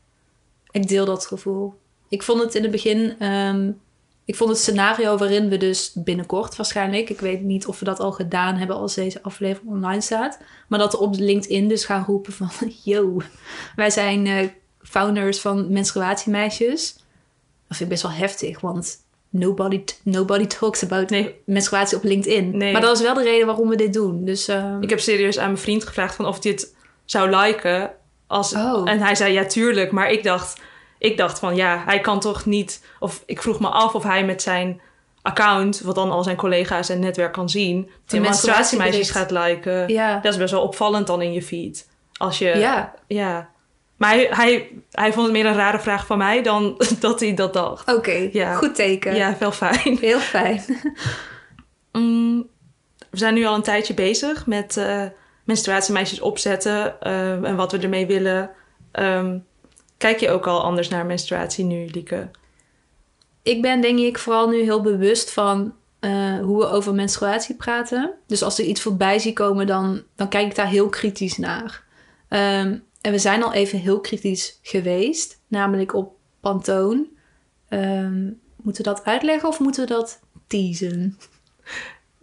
Ik 0.72 0.88
deel 0.88 1.06
dat 1.06 1.26
gevoel. 1.26 1.74
Ik 2.10 2.24
vond 2.24 2.42
het 2.42 2.56
in 2.56 2.62
het 2.62 2.72
begin... 2.72 3.16
ehm, 3.20 3.72
ik 4.26 4.36
vond 4.36 4.50
het 4.50 4.60
scenario 4.60 5.18
waarin 5.18 5.50
we 5.50 5.58
dus 5.58 5.92
binnenkort 5.96 6.56
waarschijnlijk... 6.56 7.10
Ik 7.10 7.20
weet 7.20 7.42
niet 7.42 7.68
of 7.68 7.80
we 7.80 7.86
dat 7.86 8.00
al 8.00 8.12
gedaan 8.12 8.56
hebben 8.56 8.76
als 8.76 8.96
deze 8.96 9.22
aflevering 9.22 9.72
online 9.72 10.02
staat. 10.02 10.40
Maar 10.68 10.80
dat 10.80 10.92
we 10.92 11.00
op 11.00 11.16
LinkedIn 11.18 11.68
dus 11.68 11.86
gaan 11.86 12.04
roepen 12.08 12.34
van... 12.34 12.50
Yo, 12.84 13.22
wij 13.76 13.90
zijn 13.90 14.28
eh, 14.28 14.48
founders 14.84 15.40
van 15.40 15.72
menstruatiemeisjes. 15.72 16.94
Dat 17.68 17.78
vind 17.78 17.80
ik 17.80 17.88
best 17.90 18.02
wel 18.02 18.12
heftig, 18.12 18.60
want... 18.60 19.02
Nobody, 19.30 19.84
nobody 20.04 20.46
talks 20.48 20.84
about 20.84 21.10
Nee, 21.10 21.42
menstruatie 21.46 21.98
op 21.98 22.04
LinkedIn. 22.04 22.58
Nee. 22.58 22.72
Maar 22.72 22.82
dat 22.82 22.96
is 22.98 23.02
wel 23.04 23.14
de 23.14 23.24
reden 23.24 23.46
waarom 23.46 23.70
we 23.70 23.76
dit 23.76 23.94
doen. 23.94 24.26
Dus 24.26 24.48
ehm, 24.48 24.82
ik 24.82 24.90
heb 24.90 25.00
serieus 25.00 25.40
aan 25.40 25.46
mijn 25.46 25.58
vriend 25.58 25.84
gevraagd 25.84 26.16
van 26.16 26.26
of 26.26 26.44
hij 26.44 26.52
het 26.52 26.76
zou 27.06 27.36
liken. 27.36 27.92
Als, 28.28 28.54
Oh. 28.56 28.90
En 28.90 29.00
hij 29.00 29.16
zei 29.16 29.34
ja, 29.34 29.46
tuurlijk. 29.46 29.92
Maar 29.92 30.12
ik 30.12 30.24
dacht, 30.24 30.62
ik 30.98 31.18
dacht 31.18 31.40
van 31.40 31.56
ja, 31.56 31.84
hij 31.86 32.00
kan 32.00 32.20
toch 32.20 32.46
niet... 32.46 32.86
Of 33.00 33.24
ik 33.26 33.42
vroeg 33.42 33.60
me 33.60 33.68
af 33.68 33.96
of 33.96 34.04
hij 34.04 34.26
met 34.26 34.42
zijn 34.42 34.82
account, 35.22 35.82
wat 35.82 35.96
dan 35.96 36.12
al 36.12 36.24
zijn 36.24 36.36
collega's 36.36 36.90
en 36.90 37.00
netwerk 37.00 37.34
kan 37.34 37.50
zien... 37.50 37.90
die 38.06 38.20
menstruatiemeisjes 38.20 39.10
gaat 39.12 39.32
liken. 39.32 39.88
ja. 39.88 40.20
Dat 40.20 40.32
is 40.34 40.40
best 40.40 40.52
wel 40.52 40.62
opvallend 40.62 41.08
dan 41.08 41.22
in 41.22 41.34
je 41.34 41.42
feed. 41.44 41.90
Als 42.18 42.38
je... 42.38 42.58
ja, 42.58 42.94
Ja. 43.08 43.50
Maar 44.04 44.16
hij, 44.16 44.28
hij, 44.30 44.72
hij 44.92 45.14
vond 45.14 45.26
het 45.26 45.36
meer 45.36 45.46
een 45.46 45.56
rare 45.56 45.80
vraag 45.80 46.06
van 46.06 46.18
mij 46.18 46.42
dan 46.42 46.82
dat 47.00 47.20
hij 47.20 47.34
dat 47.34 47.54
dacht. 47.54 47.94
oké. 47.94 48.30
Ja. 48.32 48.56
Goed 48.56 48.76
teken. 48.76 49.16
Ja, 49.16 49.36
wel 49.40 49.52
fijn. 49.52 49.98
Heel 49.98 50.20
fijn. 50.20 50.64
Mm, 51.92 52.48
we 53.10 53.18
zijn 53.18 53.34
nu 53.34 53.46
al 53.46 53.56
een 53.56 53.62
tijdje 53.62 53.94
bezig 53.94 54.46
met 54.46 54.78
eh, 54.78 55.04
menstruatiemeisjes 55.44 56.20
opzetten 56.20 57.02
eh, 57.02 57.44
en 57.44 57.56
wat 57.56 57.72
we 57.72 57.78
ermee 57.78 58.06
willen. 58.06 58.50
Ehm, 58.92 59.38
kijk 59.98 60.20
je 60.20 60.30
ook 60.30 60.48
al 60.48 60.64
anders 60.64 60.90
naar 60.90 61.06
menstruatie 61.06 61.66
nu, 61.66 61.88
Lieke? 61.92 62.30
Ik 63.44 63.62
ben 63.62 63.82
denk 63.82 64.00
ik 64.00 64.18
vooral 64.18 64.50
nu 64.50 64.62
heel 64.62 64.82
bewust 64.82 65.32
van 65.32 65.74
eh, 66.00 66.40
hoe 66.40 66.58
we 66.58 66.68
over 66.68 66.94
menstruatie 66.94 67.56
praten. 67.56 68.14
Dus 68.28 68.44
als 68.44 68.60
er 68.60 68.66
iets 68.66 68.82
voorbij 68.82 69.20
zie 69.20 69.34
komen, 69.34 69.68
dan, 69.68 70.04
dan 70.16 70.30
kijk 70.30 70.48
ik 70.48 70.56
daar 70.56 70.68
heel 70.68 70.90
kritisch 70.90 71.38
naar. 71.38 71.84
Ehm, 72.28 72.78
en 73.04 73.12
we 73.12 73.18
zijn 73.18 73.44
al 73.44 73.54
even 73.54 73.80
heel 73.80 74.00
kritisch 74.00 74.60
geweest, 74.62 75.40
namelijk 75.48 75.94
op 75.94 76.16
Pantoon. 76.40 77.08
Ehm, 77.70 78.24
moeten 78.56 78.84
we 78.84 78.90
dat 78.90 79.04
uitleggen 79.04 79.50
of 79.50 79.60
moeten 79.60 79.84
we 79.84 79.94
dat 79.94 80.20
teasen? 80.48 81.18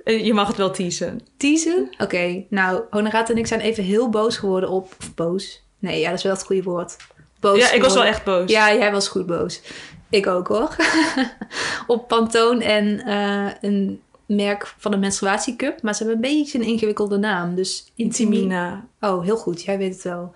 Eh, 0.04 0.24
je 0.24 0.34
mag 0.34 0.48
het 0.48 0.56
wel 0.56 0.70
teasen. 0.70 1.20
Teasen? 1.36 1.94
Oké, 1.98 2.44
nou, 2.48 2.82
Honoraat 2.90 3.30
en 3.30 3.38
ik 3.38 3.46
zijn 3.46 3.60
even 3.60 3.84
heel 3.84 4.08
boos 4.08 4.36
geworden 4.36 4.70
op... 4.70 4.94
Of 4.98 5.14
boos? 5.14 5.62
Nee, 5.78 6.00
ja, 6.00 6.08
dat 6.08 6.18
is 6.18 6.24
wel 6.24 6.32
het 6.32 6.44
goede 6.44 6.62
woord. 6.62 6.96
Boos 7.40 7.58
ja, 7.58 7.72
ik 7.72 7.82
was 7.82 7.94
wel 7.94 8.04
echt 8.04 8.24
boos. 8.24 8.50
Ja, 8.50 8.74
jij 8.74 8.92
was 8.92 9.08
goed 9.08 9.26
boos. 9.26 9.60
Ik 10.08 10.26
ook 10.26 10.48
hoor. 10.48 10.76
op 11.86 12.08
Pantoon 12.08 12.60
en 12.60 13.00
eh, 13.00 13.52
een 13.60 14.00
merk 14.26 14.74
van 14.78 14.92
een 14.92 15.00
menstruatiecup. 15.00 15.82
Maar 15.82 15.94
ze 15.94 16.04
hebben 16.04 16.24
een 16.24 16.34
beetje 16.34 16.58
een 16.58 16.64
ingewikkelde 16.64 17.18
naam. 17.18 17.54
Dus. 17.54 17.92
Intimina. 17.94 18.86
Oh, 19.00 19.24
heel 19.24 19.36
goed. 19.36 19.62
Jij 19.62 19.78
weet 19.78 19.94
het 19.94 20.02
wel. 20.02 20.32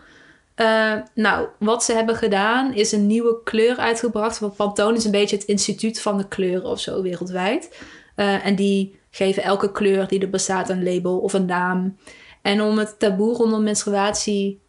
Eh, 0.55 0.95
nou, 1.15 1.49
wat 1.59 1.85
ze 1.85 1.93
hebben 1.93 2.17
gedaan 2.17 2.75
is 2.75 2.93
een 2.93 3.07
nieuwe 3.07 3.43
kleur 3.45 3.77
uitgebracht. 3.77 4.39
Want 4.39 4.57
Pantone 4.57 4.97
is 4.97 5.05
een 5.05 5.11
beetje 5.11 5.37
het 5.37 5.45
instituut 5.45 6.01
van 6.01 6.17
de 6.19 6.29
kleuren 6.29 6.71
of 6.71 6.81
zo 6.81 7.03
wereldwijd. 7.03 7.83
Eh, 8.15 8.47
en 8.47 8.55
die 8.55 8.99
geven 9.11 9.43
elke 9.43 9.73
kleur 9.73 10.09
die 10.09 10.21
er 10.21 10.31
bestaat 10.31 10.69
een 10.69 10.85
label 10.85 11.19
of 11.19 11.33
een 11.33 11.47
naam. 11.47 11.97
En 12.43 12.63
om 12.63 12.79
het 12.79 12.99
taboe 12.99 13.35
rondom 13.35 13.63
menstruatie 13.63 14.61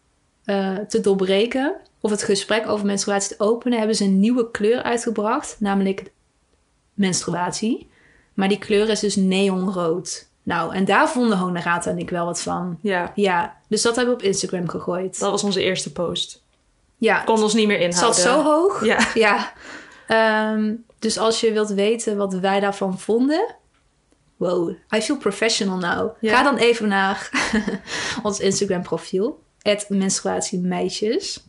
eh, 0.44 0.76
te 0.76 1.00
doorbreken, 1.00 1.76
of 2.00 2.10
het 2.10 2.22
gesprek 2.22 2.68
over 2.68 2.86
menstruatie 2.86 3.36
te 3.36 3.44
openen, 3.44 3.78
hebben 3.78 3.96
ze 3.96 4.04
een 4.04 4.20
nieuwe 4.20 4.50
kleur 4.50 4.82
uitgebracht, 4.82 5.56
namelijk 5.60 6.12
menstruatie. 6.94 7.88
Maar 8.34 8.48
die 8.48 8.58
kleur 8.58 8.88
is 8.88 9.00
dus 9.00 9.16
neonrood. 9.16 10.28
Nou, 10.46 10.74
en 10.74 10.84
daar 10.84 11.08
vonden 11.08 11.38
Honorata 11.38 11.90
en 11.90 11.98
ik 11.98 12.10
wel 12.10 12.24
wat 12.24 12.40
van. 12.40 12.78
Ja, 12.82 13.12
Ja, 13.14 13.56
dus 13.68 13.82
dat 13.82 13.96
hebben 13.96 14.14
we 14.14 14.20
op 14.20 14.26
Instagram 14.26 14.68
gegooid. 14.68 15.18
dat 15.18 15.30
was 15.30 15.44
onze 15.44 15.62
eerste 15.62 15.92
post. 15.92 16.42
Ja, 16.96 17.20
Kon 17.20 17.42
ons 17.42 17.54
niet 17.54 17.66
meer 17.66 17.78
het 17.80 17.86
inhouden. 17.94 18.22
zat 18.22 18.32
zo 18.32 18.42
hoog. 18.42 18.84
Ja. 18.84 18.98
Ja. 19.14 19.52
Ehm, 20.06 20.74
dus 20.98 21.18
als 21.18 21.40
je 21.40 21.52
wilt 21.52 21.68
weten 21.70 22.16
wat 22.16 22.34
wij 22.34 22.60
daarvan 22.60 22.98
vonden. 22.98 23.54
Wow, 24.36 24.70
I 24.94 25.00
feel 25.02 25.16
professional 25.16 25.76
now. 25.78 26.10
Ja. 26.20 26.36
Ga 26.36 26.42
dan 26.42 26.56
even 26.56 26.88
naar 26.88 27.30
ons 28.22 28.40
Instagram 28.40 28.82
profiel. 28.82 29.42
menstruatiemeisjes. 29.88 31.44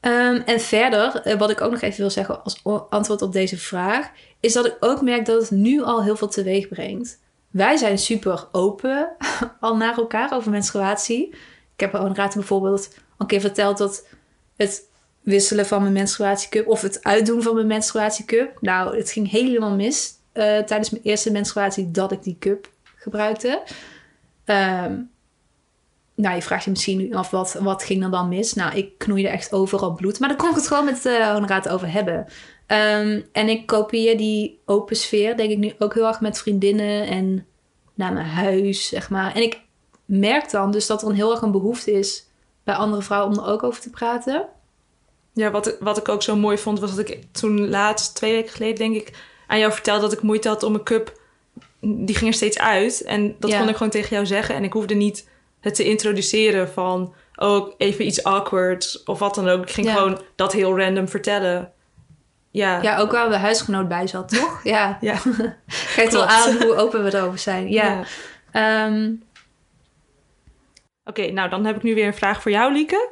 Ehm, 0.00 0.40
en 0.44 0.60
verder, 0.60 1.16
eh, 1.20 1.38
wat 1.38 1.50
ik 1.50 1.60
ook 1.60 1.70
nog 1.70 1.80
even 1.80 2.00
wil 2.00 2.10
zeggen 2.10 2.44
als 2.44 2.62
antwoord 2.90 3.22
op 3.22 3.32
deze 3.32 3.58
vraag, 3.58 4.10
is 4.40 4.52
dat 4.52 4.66
ik 4.66 4.76
ook 4.80 5.00
merk 5.02 5.26
dat 5.26 5.40
het 5.40 5.50
nu 5.50 5.82
al 5.82 6.02
heel 6.02 6.16
veel 6.16 6.28
teweeg 6.28 6.68
brengt. 6.68 7.22
Wij 7.54 7.76
zijn 7.76 7.98
super 7.98 8.48
open 8.52 9.16
al 9.60 9.76
naar 9.76 9.96
elkaar 9.96 10.32
over 10.32 10.50
menstruatie. 10.50 11.28
Ik 11.74 11.80
heb 11.80 11.92
Honorata 11.92 12.34
bijvoorbeeld 12.34 12.88
al 12.94 13.00
een 13.18 13.26
keer 13.26 13.40
verteld 13.40 13.78
dat 13.78 14.06
het 14.56 14.88
wisselen 15.20 15.66
van 15.66 15.80
mijn 15.80 15.92
menstruatiecup 15.92 16.66
of 16.66 16.80
het 16.80 17.04
uitdoen 17.04 17.42
van 17.42 17.54
mijn 17.54 17.66
menstruatiecup. 17.66 18.58
Nou, 18.60 18.96
het 18.96 19.10
ging 19.10 19.30
helemaal 19.30 19.74
mis 19.74 20.14
eh, 20.32 20.42
tijdens 20.42 20.90
mijn 20.90 21.02
eerste 21.02 21.32
menstruatie 21.32 21.90
dat 21.90 22.12
ik 22.12 22.22
die 22.22 22.36
cup 22.38 22.70
gebruikte. 22.96 23.62
Ehm, 24.44 25.00
nou, 26.14 26.34
je 26.34 26.42
vraagt 26.42 26.64
je 26.64 26.70
misschien 26.70 26.98
nu 26.98 27.12
af 27.14 27.30
wat, 27.30 27.52
wat 27.60 27.82
ging 27.84 28.04
er 28.04 28.10
dan 28.10 28.28
mis. 28.28 28.54
Nou, 28.54 28.76
ik 28.76 28.98
knoeide 28.98 29.28
echt 29.28 29.52
overal 29.52 29.92
bloed. 29.94 30.18
Maar 30.18 30.28
daar 30.28 30.38
kon 30.38 30.48
ik 30.50 30.54
het 30.56 30.66
gewoon 30.68 30.84
met 30.84 31.04
uh, 31.06 31.32
Honoraat 31.32 31.68
over 31.68 31.92
hebben. 31.92 32.26
Ehm, 32.66 33.20
en 33.32 33.48
ik 33.48 33.66
kopieer 33.66 34.16
die 34.16 34.60
open 34.64 34.96
sfeer, 34.96 35.36
denk 35.36 35.50
ik 35.50 35.58
nu 35.58 35.72
ook 35.78 35.94
heel 35.94 36.06
erg 36.06 36.20
met 36.20 36.38
vriendinnen 36.38 37.06
en 37.06 37.46
naar 37.94 38.12
mijn 38.12 38.26
huis, 38.26 38.88
zeg 38.88 39.10
maar. 39.10 39.34
En 39.34 39.42
ik 39.42 39.60
merk 40.04 40.50
dan 40.50 40.70
dus 40.70 40.86
dat 40.86 41.02
er 41.02 41.08
een 41.08 41.14
heel 41.14 41.30
erg 41.30 41.40
een 41.42 41.50
behoefte 41.52 41.92
is 41.92 42.26
bij 42.64 42.74
andere 42.74 43.02
vrouwen 43.02 43.38
om 43.38 43.44
er 43.44 43.50
ook 43.50 43.62
over 43.62 43.80
te 43.80 43.90
praten. 43.90 44.46
Ja, 45.32 45.50
wat, 45.50 45.66
ik- 45.68 45.76
wat 45.80 45.96
ik 45.98 46.08
ook 46.08 46.22
zo 46.22 46.36
mooi 46.36 46.58
vond, 46.58 46.80
was 46.80 46.96
dat 46.96 47.08
ik 47.08 47.18
toen 47.32 47.68
laatst, 47.68 48.14
twee 48.14 48.32
weken 48.32 48.52
geleden 48.52 48.76
denk 48.76 48.94
ik, 48.96 49.12
aan 49.46 49.58
jou 49.58 49.72
vertelde 49.72 50.00
dat 50.00 50.12
ik 50.12 50.22
moeite 50.22 50.48
had 50.48 50.62
om 50.62 50.74
een 50.74 50.82
cup. 50.82 51.20
Die 51.80 52.14
ging 52.14 52.30
er 52.30 52.36
steeds 52.36 52.58
uit. 52.58 53.02
En 53.02 53.36
dat 53.38 53.50
Ja. 53.50 53.58
kon 53.58 53.68
ik 53.68 53.76
gewoon 53.76 53.92
tegen 53.92 54.10
jou 54.10 54.26
zeggen. 54.26 54.54
En 54.54 54.64
ik 54.64 54.72
hoefde 54.72 54.94
niet 54.94 55.28
het 55.64 55.74
te 55.74 55.84
introduceren 55.84 56.68
van, 56.68 57.14
oh, 57.36 57.74
even 57.78 58.06
iets 58.06 58.24
awkward 58.24 59.02
of 59.04 59.18
wat 59.18 59.34
dan 59.34 59.48
ook. 59.48 59.62
Ik 59.62 59.70
ging 59.70 59.86
Ja. 59.86 59.94
gewoon 59.94 60.20
dat 60.36 60.52
heel 60.52 60.78
random 60.78 61.08
vertellen. 61.08 61.72
Ja. 62.50 62.82
Ja, 62.82 62.98
ook 62.98 63.12
waar 63.12 63.28
de 63.28 63.36
huisgenoot 63.36 63.88
bij 63.88 64.06
zat, 64.06 64.28
toch? 64.38 64.60
Ja. 64.64 64.98
Ja. 65.00 65.16
Geeft 65.66 66.12
wel 66.12 66.26
aan 66.26 66.62
hoe 66.62 66.74
open 66.74 67.04
we 67.04 67.14
erover 67.16 67.38
zijn. 67.38 67.68
Ja. 67.70 67.84
Ja. 68.52 68.86
Ehm, 68.86 69.12
Oké, 71.04 71.30
nou 71.30 71.48
dan 71.50 71.64
heb 71.64 71.76
ik 71.76 71.82
nu 71.82 71.94
weer 71.94 72.06
een 72.06 72.14
vraag 72.14 72.42
voor 72.42 72.50
jou, 72.50 72.72
Lieke. 72.72 73.08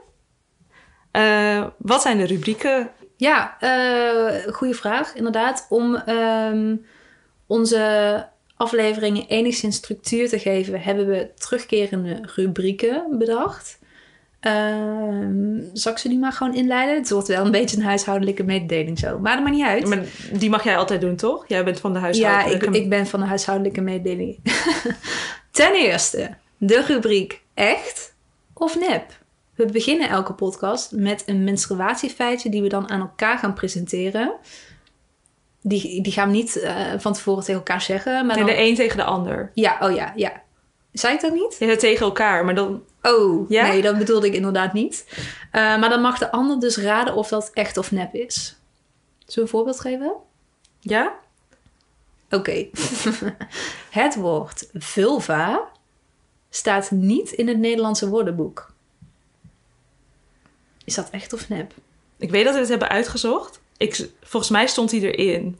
Eh, 1.10 1.66
wat 1.78 2.02
zijn 2.02 2.18
de 2.18 2.26
rubrieken? 2.26 2.90
Ja, 3.16 3.56
eh 3.60 4.52
goede 4.52 4.74
vraag, 4.74 5.14
inderdaad. 5.14 5.66
Om 5.68 5.96
ehm, 5.96 6.76
onze 7.46 8.26
afleveringen 8.62 9.26
enigszins 9.26 9.76
structuur 9.76 10.28
te 10.28 10.38
geven, 10.38 10.80
hebben 10.80 11.06
we 11.06 11.30
terugkerende 11.34 12.18
rubrieken 12.34 13.18
bedacht. 13.18 13.78
Ehm, 14.40 15.60
zal 15.72 15.92
ik 15.92 15.98
ze 15.98 16.08
nu 16.08 16.18
maar 16.18 16.32
gewoon 16.32 16.54
inleiden? 16.54 16.96
Het 16.96 17.10
wordt 17.10 17.28
wel 17.28 17.44
een 17.44 17.50
beetje 17.50 17.76
een 17.76 17.82
huishoudelijke 17.82 18.42
mededeling 18.42 18.98
zo. 18.98 19.18
Maar 19.18 19.34
dat 19.34 19.44
maakt 19.44 19.56
niet 19.56 19.66
uit. 19.66 19.86
Maar 19.86 20.04
die 20.32 20.50
mag 20.50 20.64
jij 20.64 20.76
altijd 20.76 21.00
doen, 21.00 21.16
toch? 21.16 21.44
Jij 21.48 21.64
bent 21.64 21.80
van 21.80 21.92
de 21.92 21.98
Ja, 21.98 22.04
huishoudelijke... 22.04 22.66
ik, 22.66 22.74
ik 22.74 22.88
ben 22.88 23.06
van 23.06 23.20
de 23.20 23.26
huishoudelijke 23.26 23.80
mededeling. 23.80 24.38
Ten 25.50 25.74
eerste, 25.74 26.34
de 26.56 26.84
rubriek 26.86 27.40
echt 27.54 28.14
of 28.52 28.78
nep. 28.78 29.20
We 29.54 29.66
beginnen 29.66 30.08
elke 30.08 30.32
podcast 30.32 30.92
met 30.92 31.22
een 31.26 31.44
menstruatiefeitje 31.44 32.50
die 32.50 32.62
we 32.62 32.68
dan 32.68 32.90
aan 32.90 33.00
elkaar 33.00 33.38
gaan 33.38 33.54
presenteren. 33.54 34.34
Die, 35.62 36.02
die 36.02 36.12
gaan 36.12 36.28
we 36.30 36.34
niet 36.34 36.56
eh, 36.56 36.92
van 36.98 37.12
tevoren 37.12 37.40
tegen 37.40 37.54
elkaar 37.60 37.80
zeggen. 37.80 38.26
Maar 38.26 38.36
Nee, 38.36 38.44
dan... 38.44 38.54
de 38.54 38.60
een 38.62 38.74
tegen 38.74 38.96
de 38.96 39.04
ander. 39.04 39.50
Ja, 39.54 39.78
oh 39.80 39.94
ja, 39.94 40.12
ja. 40.16 40.42
Zei 40.92 41.14
ik 41.14 41.20
dat 41.20 41.32
niet? 41.32 41.56
Ja, 41.58 41.76
tegen 41.76 42.06
elkaar, 42.06 42.44
maar 42.44 42.54
dan... 42.54 42.84
Oh, 43.02 43.50
Ja? 43.50 43.66
nee, 43.66 43.82
dat 43.82 43.98
bedoelde 43.98 44.26
ik 44.26 44.34
inderdaad 44.34 44.72
niet. 44.72 45.06
Eh, 45.50 45.78
maar 45.78 45.88
dan 45.88 46.00
mag 46.00 46.18
de 46.18 46.30
ander 46.32 46.60
dus 46.60 46.76
raden 46.76 47.14
of 47.14 47.28
dat 47.28 47.50
echt 47.54 47.76
of 47.76 47.90
nep 47.92 48.14
is. 48.14 48.56
Zullen 49.18 49.34
we 49.34 49.40
een 49.40 49.48
voorbeeld 49.48 49.80
geven? 49.80 50.12
Ja? 50.80 51.12
Oké. 52.30 52.66
het 53.90 54.14
woord 54.14 54.68
vulva 54.72 55.68
staat 56.50 56.90
niet 56.90 57.30
in 57.30 57.48
het 57.48 57.58
Nederlandse 57.58 58.08
woordenboek. 58.08 58.72
Is 60.84 60.94
dat 60.94 61.10
echt 61.10 61.32
of 61.32 61.48
nep? 61.48 61.72
Ik 62.16 62.30
weet 62.30 62.44
dat 62.44 62.54
we 62.54 62.60
het 62.60 62.68
hebben 62.68 62.88
uitgezocht. 62.88 63.60
Ik, 63.82 64.08
volgens 64.22 64.52
mij 64.52 64.66
stond 64.66 64.90
hij 64.90 65.00
erin. 65.00 65.58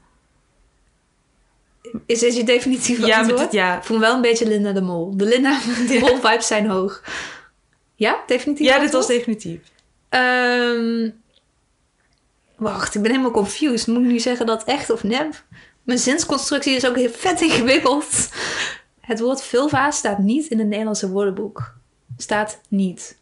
Is 2.07 2.19
dit 2.19 2.37
je 2.37 2.45
definitieve 2.45 3.07
Ja, 3.07 3.19
antwoord? 3.21 3.53
ja. 3.53 3.77
Ik 3.77 3.85
voel 3.85 3.99
wel 3.99 4.15
een 4.15 4.21
beetje 4.21 4.47
Linda 4.49 4.73
de 4.73 4.81
Mol. 4.81 5.17
De 5.17 5.25
Linda 5.25 5.59
de 5.89 5.99
Mol 6.01 6.17
vibes 6.17 6.47
zijn 6.47 6.67
hoog. 6.67 7.03
Ja, 7.95 8.23
definitief 8.27 8.67
Ja, 8.67 8.79
dit 8.79 8.93
was 8.93 9.01
antwoord? 9.09 9.19
definitief. 9.27 9.61
Ehm, 10.09 11.11
wacht, 12.57 12.95
ik 12.95 13.03
ben 13.03 13.11
helemaal 13.11 13.33
confused. 13.33 13.87
Moet 13.87 14.03
ik 14.03 14.09
nu 14.11 14.19
zeggen 14.19 14.47
dat 14.47 14.65
echt 14.65 14.91
of 14.91 15.03
nep? 15.03 15.45
Mijn 15.83 15.99
zinsconstructie 15.99 16.75
is 16.75 16.87
ook 16.87 16.97
heel 16.97 17.11
vet 17.11 17.41
ingewikkeld. 17.41 18.29
Het 19.01 19.21
woord 19.21 19.43
vulva 19.43 19.91
staat 19.91 20.19
niet 20.19 20.47
in 20.47 20.59
het 20.59 20.69
Nederlandse 20.69 21.11
woordenboek. 21.11 21.75
Staat 22.17 22.61
niet. 22.69 23.19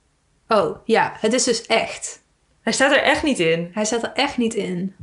Oh, 0.48 0.76
ja, 0.84 1.12
het 1.20 1.32
is 1.32 1.44
dus 1.44 1.66
echt. 1.66 2.22
Hij 2.62 2.72
staat 2.72 2.92
er 2.92 3.02
echt 3.02 3.22
niet 3.22 3.38
in. 3.38 3.70
Hij 3.72 3.84
staat 3.84 4.02
er 4.02 4.10
echt 4.14 4.36
niet 4.36 4.54
in. 4.54 4.94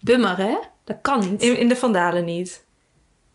Bummer, 0.00 0.36
hè? 0.36 0.56
Dat 0.84 0.96
kan 1.02 1.30
niet. 1.30 1.42
In, 1.42 1.56
in 1.58 1.68
de 1.68 1.76
Vandalen 1.76 2.24
niet. 2.24 2.64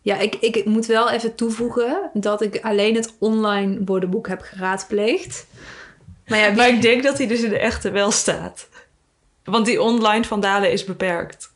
Ja, 0.02 0.16
ik, 0.18 0.34
ik 0.34 0.64
moet 0.64 0.86
wel 0.86 1.10
even 1.10 1.34
toevoegen 1.34 2.10
dat 2.12 2.42
ik 2.42 2.60
alleen 2.62 2.94
het 2.94 3.14
online 3.18 3.78
woordenboek 3.84 4.28
heb 4.28 4.40
geraadpleegd. 4.40 5.46
Maar 6.26 6.38
ja, 6.38 6.46
wie- 6.48 6.56
Maar 6.56 6.68
ik 6.68 6.82
denk 6.82 7.02
dat 7.02 7.18
hij 7.18 7.26
dus 7.26 7.42
in 7.42 7.48
de 7.50 7.58
echte 7.58 7.90
wel 7.90 8.10
staat. 8.10 8.68
Want 9.44 9.66
die 9.66 9.82
online 9.82 10.24
Vandalen 10.24 10.72
is 10.72 10.84
beperkt. 10.84 11.52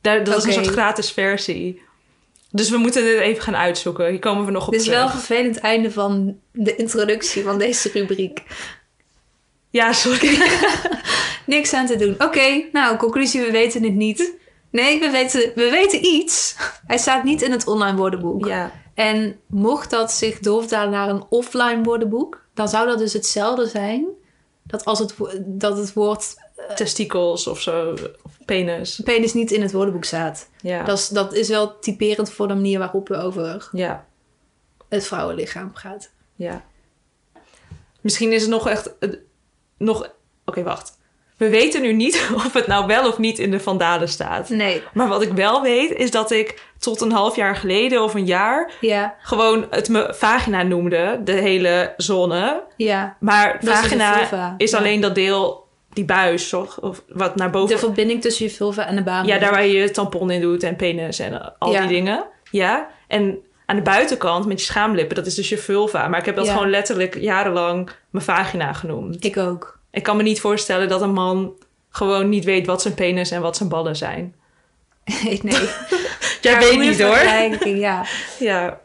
Daar, 0.00 0.24
dat 0.24 0.36
is 0.36 0.44
een 0.44 0.52
soort 0.52 0.66
gratis 0.66 1.10
versie. 1.12 1.82
Dus 2.50 2.70
we 2.70 2.76
moeten 2.76 3.02
dit 3.04 3.18
even 3.20 3.42
gaan 3.42 3.56
uitzoeken. 3.56 4.08
Hier 4.10 4.18
komen 4.18 4.44
we 4.44 4.50
nog 4.50 4.66
op 4.66 4.72
dit 4.72 4.80
is 4.80 4.88
wel 4.88 5.02
een 5.02 5.08
terug. 5.08 5.24
vervelend 5.24 5.58
einde 5.58 5.90
van 5.90 6.38
de 6.50 6.76
introductie 6.76 7.42
van 7.42 7.58
deze 7.58 7.90
rubriek. 7.92 8.42
Ja, 9.74 9.92
sorry. 9.92 10.38
Niks 11.46 11.72
aan 11.72 11.86
te 11.86 11.96
doen. 11.96 12.14
Oké, 12.18 12.64
nou, 12.72 12.96
conclusie, 12.96 13.40
we 13.40 13.50
weten 13.50 13.82
het 13.82 13.94
niet. 13.94 14.32
Nee, 14.70 15.00
we 15.00 15.10
weten, 15.10 15.40
we 15.54 15.70
weten 15.70 16.04
iets. 16.04 16.56
Hij 16.86 16.98
staat 16.98 17.24
niet 17.24 17.42
in 17.42 17.50
het 17.52 17.66
online 17.66 17.96
woordenboek. 17.96 18.46
ja. 18.46 18.72
En 18.94 19.40
mocht 19.46 19.90
dat 19.90 20.12
zich 20.12 20.38
doorvertalen 20.38 20.90
naar 20.90 21.08
een 21.08 21.24
offline 21.28 21.82
woordenboek, 21.82 22.46
dan 22.54 22.68
zou 22.68 22.86
dat 22.86 22.98
dus 22.98 23.12
hetzelfde 23.12 23.66
zijn. 23.66 24.06
Dat 24.62 24.84
als 24.84 24.98
het, 24.98 25.14
dat 25.44 25.76
het 25.76 25.92
woord 25.92 26.34
Testikels 26.74 27.46
of 27.46 27.60
zo. 27.60 27.92
Of 28.22 28.38
penis. 28.44 29.00
penis 29.04 29.32
niet 29.34 29.50
in 29.50 29.62
het 29.62 29.72
woordenboek 29.72 30.04
staat. 30.04 30.48
Ja. 30.60 30.84
Dat, 30.84 30.98
is, 30.98 31.08
dat 31.08 31.32
is 31.34 31.48
wel 31.48 31.78
typerend 31.78 32.30
voor 32.32 32.48
de 32.48 32.54
manier 32.54 32.78
waarop 32.78 33.08
we 33.08 33.16
over 33.16 33.68
Ja. 33.72 34.06
het 34.88 35.06
vrouwenlichaam 35.06 35.72
praten. 35.72 36.10
Ja. 36.36 36.64
Misschien 38.00 38.32
is 38.32 38.40
het 38.42 38.50
nog 38.50 38.68
echt... 38.68 38.94
nog... 39.84 40.10
Oké, 40.44 40.62
wacht. 40.62 41.02
We 41.36 41.48
weten 41.48 41.82
nu 41.82 41.92
niet 41.92 42.28
of 42.34 42.52
het 42.52 42.66
nou 42.66 42.86
wel 42.86 43.08
of 43.08 43.18
niet 43.18 43.38
in 43.38 43.50
de 43.50 43.60
Vandalen 43.60 44.08
staat. 44.08 44.48
Nee. 44.48 44.82
Maar 44.92 45.08
wat 45.08 45.22
ik 45.22 45.32
wel 45.32 45.62
weet, 45.62 45.90
is 45.92 46.10
dat 46.10 46.30
ik 46.30 46.62
tot 46.78 47.00
een 47.00 47.12
half 47.12 47.36
jaar 47.36 47.56
geleden 47.56 48.02
of 48.02 48.14
een 48.14 48.26
jaar... 48.26 48.70
Ja, 48.80 49.14
gewoon 49.20 49.66
het 49.70 49.88
me 49.88 50.14
vagina 50.16 50.62
noemde, 50.62 51.20
de 51.24 51.32
hele 51.32 51.94
zone. 51.96 52.62
ja. 52.76 53.16
Maar 53.20 53.52
Dat 53.60 53.74
is 53.74 53.80
vagina 53.80 54.54
is 54.56 54.70
ja. 54.70 54.78
alleen 54.78 55.00
dat 55.00 55.14
deel, 55.14 55.66
die 55.92 56.04
buis, 56.04 56.48
toch? 56.48 56.80
Of 56.80 57.02
wat 57.08 57.36
naar 57.36 57.50
boven... 57.50 57.74
De 57.74 57.78
verbinding 57.80 58.20
tussen 58.22 58.44
je 58.44 58.50
vulva 58.50 58.86
en 58.86 58.96
de 58.96 59.02
baan. 59.02 59.26
Ja, 59.26 59.38
daar 59.38 59.50
waar 59.50 59.66
je 59.66 59.72
je 59.72 59.90
tampon 59.90 60.30
in 60.30 60.40
doet 60.40 60.62
en 60.62 60.76
penis 60.76 61.18
en 61.18 61.58
al 61.58 61.72
Ja. 61.72 61.80
die 61.80 61.88
dingen. 61.88 62.24
Ja. 62.50 62.88
En 63.08 63.38
aan 63.66 63.76
de 63.76 63.82
buitenkant 63.82 64.46
met 64.46 64.60
je 64.60 64.66
schaamlippen, 64.66 65.16
dat 65.16 65.26
is 65.26 65.34
dus 65.34 65.48
je 65.48 65.58
vulva. 65.58 66.08
Maar 66.08 66.18
ik 66.20 66.26
heb 66.26 66.36
dat 66.36 66.46
Ja. 66.46 66.52
gewoon 66.52 66.70
letterlijk 66.70 67.18
jarenlang 67.20 67.90
mijn 68.10 68.24
vagina 68.24 68.72
genoemd. 68.72 69.24
Ik 69.24 69.36
ook. 69.36 69.78
Ik 69.90 70.02
kan 70.02 70.16
me 70.16 70.22
niet 70.22 70.40
voorstellen 70.40 70.88
dat 70.88 71.00
een 71.02 71.12
man 71.12 71.52
gewoon 71.90 72.28
niet 72.28 72.44
weet 72.44 72.66
wat 72.66 72.82
zijn 72.82 72.94
penis 72.94 73.30
en 73.30 73.40
wat 73.40 73.56
zijn 73.56 73.68
ballen 73.68 73.96
zijn. 73.96 74.34
nee. 75.42 75.42
Jij 76.40 76.52
Ja, 76.52 76.58
weet 76.58 76.78
niet 76.78 77.02
hoor. 77.02 77.18
Ja. 77.68 78.04
Ja. 78.38 78.80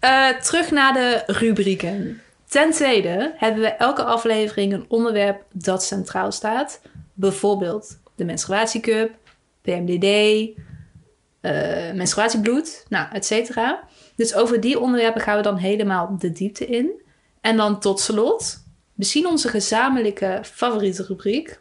Eh, 0.00 0.28
terug 0.28 0.70
naar 0.70 0.92
de 0.92 1.22
rubrieken. 1.26 2.20
Ten 2.48 2.70
tweede 2.70 3.32
hebben 3.36 3.62
we 3.62 3.68
elke 3.68 4.04
aflevering 4.04 4.72
een 4.72 4.84
onderwerp 4.88 5.42
dat 5.52 5.84
centraal 5.84 6.32
staat. 6.32 6.80
Bijvoorbeeld 7.14 7.98
de 8.14 8.24
menstruatiecup, 8.24 9.10
PMDD, 9.62 10.06
eh, 11.42 11.92
menstruatiebloed, 11.94 12.84
nou, 12.88 13.06
et 13.12 13.24
cetera. 13.26 13.80
Dus 14.16 14.34
over 14.34 14.60
die 14.60 14.78
onderwerpen 14.80 15.20
gaan 15.20 15.36
we 15.36 15.42
dan 15.42 15.56
helemaal 15.56 16.16
de 16.18 16.32
diepte 16.32 16.66
in. 16.66 16.90
En 17.40 17.56
dan 17.56 17.80
tot 17.80 18.00
slot, 18.00 18.64
misschien 18.94 19.26
onze 19.26 19.48
gezamenlijke 19.48 20.40
favoriete 20.42 21.04
rubriek. 21.04 21.60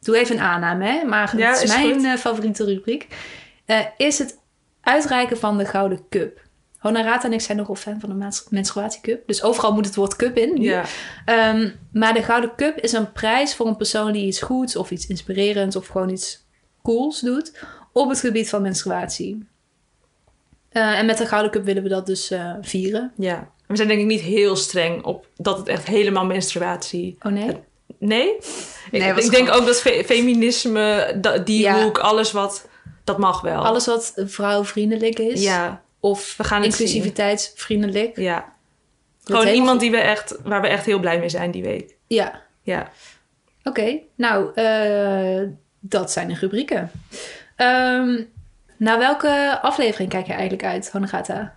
Doe 0.00 0.16
even 0.18 0.36
een 0.36 0.42
aanname, 0.42 0.84
hè? 0.84 1.04
maar 1.04 1.36
Ja, 1.38 1.48
het 1.48 1.56
is 1.56 1.62
is 1.62 1.76
mijn 1.76 1.94
goed. 1.94 2.04
eh, 2.04 2.14
favoriete 2.14 2.64
rubriek. 2.64 3.06
Eh, 3.64 3.80
is 3.96 4.18
het 4.18 4.38
uitreiken 4.80 5.38
van 5.38 5.58
de 5.58 5.64
Gouden 5.64 6.00
Cup. 6.08 6.40
Honorata 6.78 7.24
en 7.26 7.32
ik 7.32 7.40
zijn 7.40 7.56
nogal 7.58 7.74
fan 7.74 8.00
van 8.00 8.08
de 8.08 8.14
mens- 8.14 8.46
menstruatiecup. 8.50 9.26
Dus 9.26 9.42
overal 9.42 9.72
moet 9.72 9.84
het 9.86 9.94
woord 9.94 10.16
cup 10.16 10.36
in. 10.36 10.54
nu. 10.54 10.64
ja. 10.68 10.84
Ehm, 11.24 11.70
maar 11.92 12.14
de 12.14 12.22
Gouden 12.22 12.54
Cup 12.56 12.76
is 12.78 12.92
een 12.92 13.12
prijs 13.12 13.54
voor 13.54 13.66
een 13.66 13.76
persoon 13.76 14.12
die 14.12 14.26
iets 14.26 14.40
goeds 14.42 14.76
of 14.76 14.90
iets 14.90 15.06
inspirerends 15.06 15.76
of 15.76 15.86
gewoon 15.86 16.08
iets 16.08 16.46
cools 16.82 17.20
doet 17.20 17.64
op 17.92 18.08
het 18.08 18.20
gebied 18.20 18.48
van 18.48 18.62
menstruatie. 18.62 19.46
Eh, 20.68 20.98
en 20.98 21.06
met 21.06 21.18
de 21.18 21.26
Gouden 21.26 21.50
Cup 21.50 21.64
willen 21.64 21.82
we 21.82 21.88
dat 21.88 22.06
dus 22.06 22.30
eh, 22.30 22.54
vieren. 22.60 23.12
Ja. 23.16 23.50
We 23.66 23.76
zijn 23.76 23.88
denk 23.88 24.00
ik 24.00 24.06
niet 24.06 24.20
heel 24.20 24.56
streng 24.56 25.02
op 25.04 25.26
dat 25.36 25.58
het 25.58 25.68
echt 25.68 25.86
helemaal 25.86 26.24
menstruatie... 26.24 27.16
Oh 27.22 27.32
nee? 27.32 27.56
Nee? 27.98 28.36
Nee, 28.90 29.14
ik 29.14 29.30
denk 29.30 29.54
ook 29.54 29.66
dat 29.66 29.80
fe- 29.80 30.02
feminisme, 30.04 31.16
da- 31.20 31.38
die 31.38 31.60
Ja. 31.60 31.82
hoek, 31.82 31.98
alles 31.98 32.32
wat... 32.32 32.68
Dat 33.04 33.18
mag 33.18 33.40
wel. 33.40 33.64
Alles 33.64 33.86
wat 33.86 34.12
vrouwvriendelijk 34.16 35.18
is. 35.18 35.42
Ja, 35.42 35.82
Of 36.00 36.34
we 36.36 36.44
gaan 36.44 36.64
inclusiviteitsvriendelijk. 36.64 38.16
Ja. 38.16 38.52
Dat 39.24 39.38
Gewoon 39.38 39.54
iemand 39.54 39.80
die 39.80 39.90
we 39.90 39.96
echt, 39.96 40.36
waar 40.44 40.60
we 40.60 40.66
echt 40.68 40.84
heel 40.86 40.98
blij 41.00 41.18
mee 41.18 41.28
zijn 41.28 41.50
die 41.50 41.62
week. 41.62 41.96
Ja, 42.06 42.42
Ja. 42.62 42.90
Oké, 43.64 43.98
nou, 44.14 44.54
eh, 44.54 45.42
dat 45.80 46.12
zijn 46.12 46.28
de 46.28 46.34
rubrieken. 46.34 46.90
Ehm 47.60 48.22
naar 48.76 48.98
welke 48.98 49.58
aflevering 49.62 50.10
kijk 50.10 50.26
je 50.26 50.32
eigenlijk 50.32 50.64
uit, 50.64 50.90
Honegata? 50.92 51.56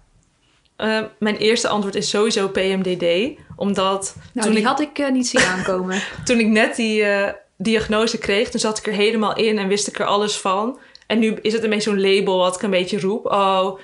Eh, 0.75 1.01
mijn 1.19 1.38
eerste 1.38 1.67
antwoord 1.67 1.95
is 1.95 2.10
sowieso 2.10 2.48
PMDD. 2.48 3.39
Omdat 3.55 4.15
Nou, 4.33 4.45
toen, 4.45 4.55
die 4.55 4.60
ik, 4.60 4.67
had 4.67 4.79
ik 4.79 5.00
eh, 5.00 5.12
niet 5.12 5.27
zien 5.27 5.41
aankomen. 5.41 6.01
toen 6.25 6.39
ik 6.39 6.48
net 6.48 6.75
die 6.75 7.03
eh, 7.03 7.33
diagnose 7.57 8.17
kreeg, 8.17 8.50
toen 8.50 8.60
zat 8.60 8.77
ik 8.77 8.88
er 8.88 8.93
helemaal 8.93 9.36
in 9.36 9.57
en 9.57 9.67
wist 9.67 9.88
ik 9.88 10.00
er 10.00 10.05
alles 10.05 10.38
van. 10.38 10.79
En 11.07 11.19
nu 11.19 11.38
is 11.41 11.53
het 11.53 11.63
een 11.63 11.69
beetje 11.69 11.89
zo'n 11.89 12.01
label 12.01 12.38
wat 12.38 12.55
ik 12.55 12.62
een 12.62 12.69
beetje 12.69 13.00
roep. 13.00 13.25
Oh, 13.25 13.79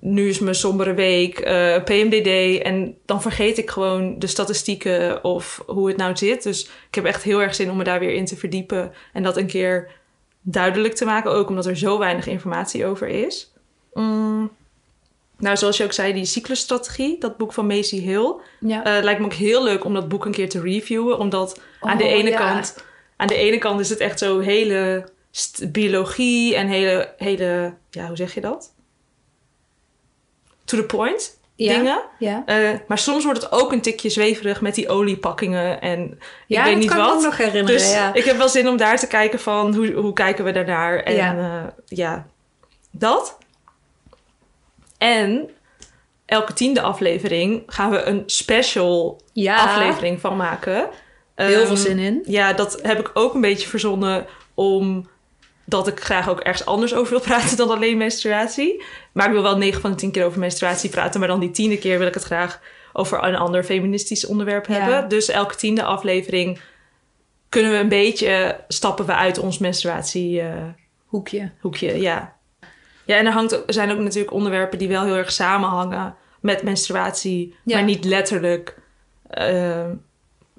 nu 0.00 0.28
is 0.28 0.38
mijn 0.38 0.54
sombere 0.54 0.94
week, 0.94 1.38
eh, 1.38 1.82
PMDD. 1.84 2.62
En 2.62 2.96
dan 3.06 3.22
vergeet 3.22 3.58
ik 3.58 3.70
gewoon 3.70 4.18
de 4.18 4.26
statistieken 4.26 5.24
of 5.24 5.62
hoe 5.66 5.88
het 5.88 5.96
nou 5.96 6.16
zit. 6.16 6.42
Dus 6.42 6.64
ik 6.64 6.94
heb 6.94 7.04
echt 7.04 7.22
heel 7.22 7.42
erg 7.42 7.54
zin 7.54 7.70
om 7.70 7.76
me 7.76 7.84
daar 7.84 8.00
weer 8.00 8.14
in 8.14 8.24
te 8.24 8.36
verdiepen. 8.36 8.92
En 9.12 9.22
dat 9.22 9.36
een 9.36 9.46
keer 9.46 9.90
duidelijk 10.40 10.94
te 10.94 11.04
maken. 11.04 11.30
Ook 11.30 11.48
omdat 11.48 11.66
er 11.66 11.76
zo 11.76 11.98
weinig 11.98 12.26
informatie 12.26 12.86
over 12.86 13.08
is. 13.08 13.52
Mm. 13.94 14.50
Nou, 15.38 15.56
zoals 15.56 15.76
je 15.76 15.84
ook 15.84 15.92
zei, 15.92 16.12
die 16.12 16.24
cyclusstrategie, 16.24 17.18
dat 17.18 17.36
boek 17.36 17.52
van 17.52 17.66
Macy 17.66 18.00
Hill. 18.00 18.34
ja. 18.60 18.84
Eh, 18.84 19.02
lijkt 19.02 19.20
me 19.20 19.26
ook 19.26 19.32
heel 19.32 19.62
leuk 19.64 19.84
om 19.84 19.94
dat 19.94 20.08
boek 20.08 20.24
een 20.24 20.32
keer 20.32 20.48
te 20.48 20.60
reviewen. 20.60 21.18
Omdat 21.18 21.60
aan, 21.80 21.96
de 21.98 22.04
Oh, 22.04 22.10
ene 22.10 22.30
ja. 22.30 22.36
kant, 22.52 22.84
aan 23.16 23.26
de 23.26 23.34
ene 23.34 23.58
kant 23.58 23.80
is 23.80 23.88
het 23.90 23.98
echt 23.98 24.18
zo 24.18 24.38
hele 24.38 25.08
biologie 25.68 26.54
en 26.56 26.66
hele, 26.66 27.14
hele, 27.16 27.74
ja, 27.90 28.06
hoe 28.06 28.16
zeg 28.16 28.34
je 28.34 28.40
dat? 28.40 28.72
To 30.64 30.76
the 30.76 30.84
point 30.84 31.38
ja. 31.64 31.74
dingen. 31.76 32.00
Ja, 32.18 32.42
Eh, 32.46 32.70
maar 32.86 32.98
soms 32.98 33.24
wordt 33.24 33.42
het 33.42 33.52
ook 33.52 33.72
een 33.72 33.80
tikje 33.80 34.08
zweverig 34.08 34.60
met 34.60 34.74
die 34.74 34.88
oliepakkingen 34.88 35.80
en 35.80 36.18
ik 36.46 36.58
weet 36.62 36.76
niet 36.76 36.88
kan 36.88 36.98
ik 36.98 37.04
wat. 37.04 37.14
ook 37.16 37.22
nog 37.22 37.36
herinneren. 37.36 37.66
Dus 37.78 37.96
ik 38.12 38.24
heb 38.24 38.36
wel 38.36 38.48
zin 38.48 38.68
om 38.68 38.76
daar 38.76 38.98
te 38.98 39.06
kijken 39.06 39.38
van 39.40 39.74
hoe, 39.74 39.92
hoe 39.92 40.12
kijken 40.12 40.44
we 40.44 40.52
daarnaar. 40.52 40.98
En 41.02 41.14
Ja. 41.14 41.32
ja. 41.34 41.74
ja, 41.86 42.26
dat. 42.90 43.38
En 44.98 45.50
elke 46.26 46.52
tiende 46.52 46.80
aflevering 46.80 47.62
gaan 47.66 47.90
we 47.90 48.02
een 48.02 48.22
special 48.26 49.20
aflevering 49.46 50.20
van 50.20 50.36
maken. 50.36 50.88
heel 51.34 51.58
Ehm, 51.58 51.66
veel 51.66 51.76
zin 51.76 51.98
in. 51.98 52.22
Ja, 52.26 52.52
dat 52.52 52.78
heb 52.82 52.98
ik 52.98 53.10
ook 53.14 53.34
een 53.34 53.40
beetje 53.40 53.68
verzonnen 53.68 54.26
omdat 55.74 55.88
ik 55.88 56.00
graag 56.00 56.28
ook 56.28 56.40
ergens 56.40 56.66
anders 56.66 56.94
over 56.94 57.10
wil 57.10 57.20
praten 57.20 57.56
dan 57.56 57.70
alleen 57.70 57.96
menstruatie. 57.96 58.82
Maar 59.12 59.26
ik 59.26 59.32
wil 59.32 59.42
wel 59.42 59.56
9 59.56 59.80
van 59.80 59.90
de 59.90 59.96
10 59.96 60.10
keer 60.10 60.24
over 60.24 60.38
menstruatie 60.38 60.90
praten. 60.90 61.20
Maar 61.20 61.28
dan 61.28 61.40
die 61.40 61.50
tiende 61.50 61.78
keer 61.78 61.98
wil 61.98 62.06
ik 62.06 62.14
het 62.14 62.22
graag 62.22 62.60
over 62.92 63.24
een 63.24 63.36
ander 63.36 63.64
feministisch 63.64 64.26
onderwerp 64.26 64.66
Ja. 64.66 64.74
hebben. 64.74 65.08
Dus 65.08 65.28
elke 65.28 65.54
tiende 65.54 65.82
aflevering 65.82 66.60
kunnen 67.48 67.70
we 67.72 67.76
een 67.78 67.88
beetje 67.88 68.60
stappen 68.68 69.06
we 69.06 69.14
uit 69.14 69.38
ons 69.38 69.58
menstruatiehoekje. 69.58 71.50
Hoekje. 71.60 72.00
ja. 72.00 72.38
Ja, 73.04 73.16
en 73.16 73.26
er 73.26 73.32
hangt, 73.32 73.62
zijn 73.66 73.90
ook 73.90 73.98
natuurlijk 73.98 74.32
onderwerpen 74.32 74.78
die 74.78 74.88
wel 74.88 75.04
heel 75.04 75.16
erg 75.16 75.32
samenhangen 75.32 76.14
met 76.40 76.62
menstruatie. 76.62 77.54
Ja. 77.64 77.76
Maar 77.76 77.84
niet 77.84 78.04
letterlijk 78.04 78.76
eh, 79.30 79.86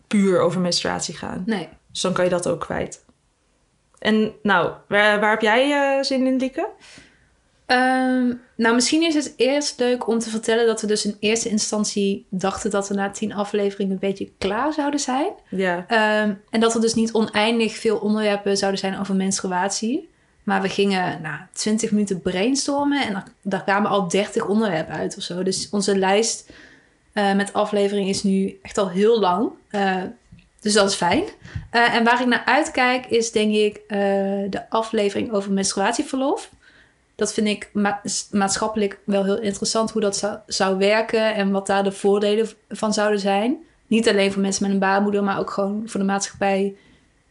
puur 0.08 0.40
over 0.40 0.62
menstruatie 0.62 1.16
gaan. 1.18 1.44
Nee. 1.46 1.70
Dus 1.92 2.02
dan 2.02 2.14
kan 2.14 2.24
je 2.24 2.30
dat 2.30 2.48
ook 2.48 2.60
kwijt. 2.60 3.06
En 4.02 4.34
nou, 4.42 4.72
waar, 4.88 5.20
waar 5.20 5.32
heb 5.32 5.42
jij 5.42 5.72
eh, 5.72 6.04
zin 6.04 6.26
in, 6.28 6.38
Lieke? 6.38 6.68
Ehm, 7.66 8.34
nou, 8.56 8.76
misschien 8.76 9.04
is 9.04 9.14
het 9.14 9.34
eerst 9.38 9.80
leuk 9.80 10.08
om 10.08 10.20
te 10.20 10.30
vertellen 10.30 10.66
dat 10.66 10.82
we 10.82 10.88
dus 10.88 11.06
in 11.06 11.16
eerste 11.20 11.50
instantie 11.50 12.26
dachten 12.30 12.72
dat 12.72 12.88
we 12.88 12.94
na 12.94 13.10
tien 13.10 13.34
afleveringen 13.34 13.94
een 13.94 14.00
beetje 14.00 14.32
klaar 14.38 14.74
zouden 14.74 15.00
zijn. 15.00 15.32
Ja. 15.50 15.86
Ehm, 15.88 16.34
en 16.50 16.60
dat 16.60 16.76
er 16.76 16.82
dus 16.82 16.94
niet 16.94 17.14
oneindig 17.14 17.76
veel 17.76 17.98
onderwerpen 17.98 18.58
zouden 18.58 18.80
zijn 18.80 19.00
over 19.00 19.16
menstruatie. 19.16 20.10
Maar 20.44 20.62
we 20.62 20.70
gingen 20.70 21.22
na 21.22 21.50
20 21.54 21.92
minuten 21.92 22.22
brainstormen 22.22 23.06
en 23.06 23.14
daar, 23.14 23.28
daar 23.42 23.64
kwamen 23.64 23.92
al 23.92 24.08
30 24.08 24.48
onderwerpen 24.48 24.96
uit 24.96 25.18
of 25.18 25.24
zo. 25.24 25.44
Dus 25.44 25.70
onze 25.70 25.98
lijst 25.98 26.50
eh, 27.14 27.34
met 27.34 27.54
afleveringen 27.54 28.10
is 28.10 28.24
nu 28.24 28.60
echt 28.62 28.78
al 28.78 28.90
heel 28.90 29.20
lang. 29.20 29.52
Eh, 29.70 30.04
dus 30.62 30.74
dat 30.74 30.90
is 30.90 30.96
fijn. 30.96 31.24
Eh, 31.70 31.96
en 31.96 32.04
waar 32.04 32.22
ik 32.22 32.28
naar 32.28 32.44
uitkijk 32.46 33.06
is 33.06 33.32
denk 33.32 33.54
ik 33.56 33.76
eh, 33.88 33.98
de 34.50 34.62
aflevering 34.70 35.32
over 35.34 35.52
menstruatieverlof. 35.52 36.50
Dat 37.16 37.34
vind 37.34 37.48
ik 37.48 37.70
ma- 37.74 38.02
maatschappelijk 38.32 39.00
wel 39.04 39.24
heel 39.24 39.40
interessant 39.40 39.92
hoe 39.92 40.02
dat 40.02 40.18
zou, 40.18 40.38
zou 40.46 40.78
werken 40.78 41.34
en 41.36 41.52
wat 41.52 41.68
daar 41.68 41.84
de 41.84 41.92
voordelen 41.92 42.50
van 42.70 42.94
zouden 42.94 43.20
zijn. 43.20 43.58
Niet 43.88 44.10
alleen 44.10 44.32
voor 44.32 44.42
mensen 44.42 44.64
met 44.64 44.72
een 44.72 44.80
baarmoeder, 44.80 45.24
maar 45.24 45.40
ook 45.40 45.50
gewoon 45.50 45.84
voor 45.86 46.00
de 46.00 46.06
maatschappij 46.06 46.76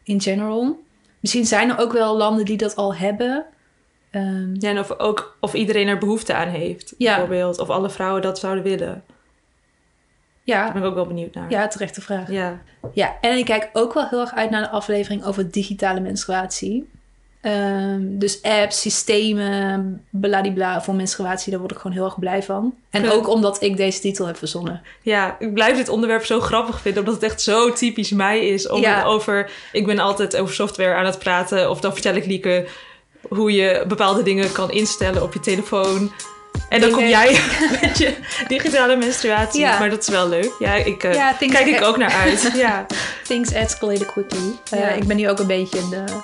in 0.02 0.20
general. 0.20 0.80
Misschien 1.20 1.46
zijn 1.46 1.70
er 1.70 1.78
ook 1.78 1.92
wel 1.92 2.16
landen 2.16 2.44
die 2.44 2.56
dat 2.56 2.76
al 2.76 2.94
hebben. 2.94 3.44
Ehm, 4.10 4.54
ja 4.58 4.68
en 4.70 4.78
of, 4.78 4.98
ook, 4.98 5.36
of 5.40 5.54
iedereen 5.54 5.88
er 5.88 5.98
behoefte 5.98 6.34
aan 6.34 6.48
heeft, 6.48 6.94
Ja. 6.98 7.10
bijvoorbeeld. 7.16 7.58
Of 7.58 7.70
alle 7.70 7.90
vrouwen 7.90 8.22
dat 8.22 8.38
zouden 8.38 8.64
willen. 8.64 9.04
Daar 10.54 10.66
ja, 10.66 10.72
ben 10.72 10.82
ik 10.82 10.88
ook 10.88 10.94
wel 10.94 11.06
benieuwd 11.06 11.34
naar. 11.34 11.50
ja, 11.50 11.68
terechte 11.68 12.00
vraag. 12.00 12.30
Ja. 12.30 12.58
Ja, 12.92 13.16
en 13.20 13.38
ik 13.38 13.44
kijk 13.44 13.70
ook 13.72 13.94
wel 13.94 14.06
heel 14.08 14.20
erg 14.20 14.34
uit 14.34 14.50
naar 14.50 14.62
de 14.62 14.70
aflevering 14.70 15.24
over 15.24 15.50
digitale 15.50 16.00
menstruatie. 16.00 16.88
Ehm, 17.40 18.00
dus 18.02 18.42
apps, 18.42 18.80
systemen, 18.80 20.04
bladibla 20.10 20.82
voor 20.82 20.94
menstruatie, 20.94 21.50
daar 21.50 21.60
word 21.60 21.72
ik 21.72 21.78
gewoon 21.78 21.96
heel 21.96 22.04
erg 22.04 22.18
blij 22.18 22.42
van. 22.42 22.74
En 22.90 23.02
Ja. 23.02 23.10
ook 23.10 23.28
omdat 23.28 23.62
ik 23.62 23.76
deze 23.76 24.00
titel 24.00 24.26
heb 24.26 24.36
verzonnen. 24.36 24.82
ja, 25.02 25.36
ik 25.38 25.54
blijf 25.54 25.76
dit 25.76 25.88
onderwerp 25.88 26.24
zo 26.24 26.40
grappig 26.40 26.80
vinden, 26.80 27.00
omdat 27.02 27.14
het 27.22 27.30
echt 27.30 27.42
zo 27.42 27.72
typisch 27.72 28.10
mij 28.10 28.46
is. 28.48 28.68
Om 28.68 28.80
Ja. 28.80 29.04
over, 29.04 29.50
ik 29.72 29.86
ben 29.86 29.98
altijd 29.98 30.36
over 30.36 30.54
software 30.54 30.94
aan 30.94 31.06
het 31.06 31.18
praten, 31.18 31.70
of 31.70 31.80
dan 31.80 31.92
vertel 31.92 32.14
ik 32.14 32.26
Lieke 32.26 32.66
hoe 33.28 33.52
je 33.52 33.84
bepaalde 33.88 34.22
dingen 34.22 34.52
kan 34.52 34.70
instellen 34.70 35.22
op 35.22 35.32
je 35.32 35.40
telefoon. 35.40 36.10
En 36.68 36.80
dan 36.80 36.90
kom 36.90 37.04
jij 37.06 37.40
met 37.82 37.98
je 37.98 38.14
digitale 38.48 38.96
menstruatie. 38.96 39.60
Ja. 39.60 39.78
Maar 39.78 39.90
dat 39.90 40.00
is 40.02 40.08
wel 40.08 40.28
leuk. 40.28 40.52
Ja, 40.58 40.74
ik, 40.74 41.04
eh, 41.04 41.14
Ja, 41.14 41.34
things- 41.38 41.54
kijk 41.54 41.66
ik 41.66 41.82
ook 41.82 41.96
naar 41.96 42.12
uit. 42.12 42.50
ja. 42.54 42.86
Things 43.24 43.52
escalated 43.52 44.06
quickly. 44.06 44.58
Eh, 44.70 44.80
Ja. 44.80 44.88
Ik 44.88 45.06
ben 45.06 45.16
nu 45.16 45.28
ook 45.30 45.38
een 45.38 45.46
beetje 45.46 45.78
een 45.78 45.92
uh, 45.92 46.16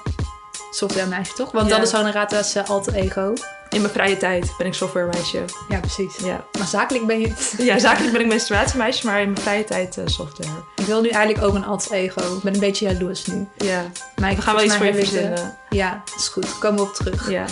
software 0.71 1.07
meisje, 1.07 1.33
toch? 1.33 1.53
Want 1.53 1.69
Ja. 1.71 1.77
dat 1.77 1.87
is 1.87 1.93
Honorata's 1.93 2.57
uh, 2.57 2.63
alter 2.69 2.95
ego. 2.95 3.33
In 3.71 3.81
mijn 3.81 3.93
vrije 3.93 4.17
tijd 4.17 4.53
ben 4.59 4.67
ik 4.67 4.75
softwaremeisje. 4.75 5.45
Ja, 5.69 5.79
precies. 5.81 6.17
Ja. 6.25 6.45
Maar 6.59 6.67
zakelijk 6.67 7.07
ben 7.07 7.21
je 7.21 7.29
het. 7.29 7.55
ja, 7.59 7.79
zakelijk 7.79 8.13
ben 8.13 8.21
ik 8.21 8.27
menstruatiemeisje, 8.27 9.07
maar 9.07 9.21
in 9.21 9.31
mijn 9.33 9.43
vrije 9.45 9.65
tijd 9.65 9.97
eh, 9.99 10.05
software. 10.07 10.51
Ik 10.77 10.85
wil 10.87 11.01
nu 11.01 11.09
eigenlijk 11.09 11.45
ook 11.45 11.55
een 11.55 11.65
alter 11.65 11.93
ego. 11.93 12.21
Ik 12.37 12.43
ben 12.43 12.55
een 12.55 12.61
beetje 12.61 12.87
jaloers 12.93 13.27
nu. 13.27 13.47
Ja, 13.57 13.83
Maar 14.17 14.31
ik 14.31 14.37
we 14.37 14.43
gaan 14.43 14.55
wel 14.55 14.65
iets 14.65 14.77
voor 14.77 14.87
je 14.87 14.95
verzinnen. 14.95 15.57
Ja, 15.71 16.03
dat 16.05 16.15
is 16.21 16.29
goed. 16.29 16.59
Komen 16.59 16.81
we 16.83 16.89
op 16.89 16.95
terug. 16.95 17.31
Ja. 17.31 17.45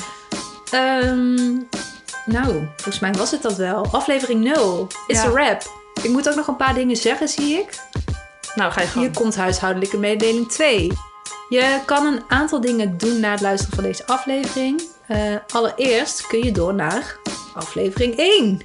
Ehm, 0.70 1.48
nou, 2.26 2.52
volgens 2.76 2.98
mij 2.98 3.12
was 3.12 3.30
het 3.30 3.42
dat 3.42 3.56
wel. 3.56 3.86
Aflevering 3.92 4.40
0 4.44 4.86
is 5.06 5.16
Ja. 5.22 5.24
een 5.24 5.34
rap. 5.36 5.62
Ik 6.02 6.10
moet 6.10 6.28
ook 6.28 6.34
nog 6.34 6.46
een 6.46 6.56
paar 6.56 6.74
dingen 6.74 6.96
zeggen, 6.96 7.28
zie 7.28 7.58
ik. 7.58 7.68
Nou, 8.54 8.72
ga 8.72 8.80
je 8.80 8.86
Hier 8.86 8.94
gang. 9.02 9.14
komt 9.16 9.36
huishoudelijke 9.36 9.96
mededeling 9.98 10.48
2. 10.52 10.92
Je 11.48 11.78
kan 11.86 12.06
een 12.06 12.22
aantal 12.28 12.60
dingen 12.60 12.98
doen 12.98 13.20
na 13.20 13.30
het 13.30 13.40
luisteren 13.40 13.74
van 13.74 13.84
deze 13.84 14.06
aflevering. 14.06 14.82
Eh, 15.06 15.18
allereerst 15.52 16.26
kun 16.26 16.44
je 16.44 16.52
door 16.52 16.74
naar 16.74 17.16
aflevering 17.54 18.14
1. 18.16 18.60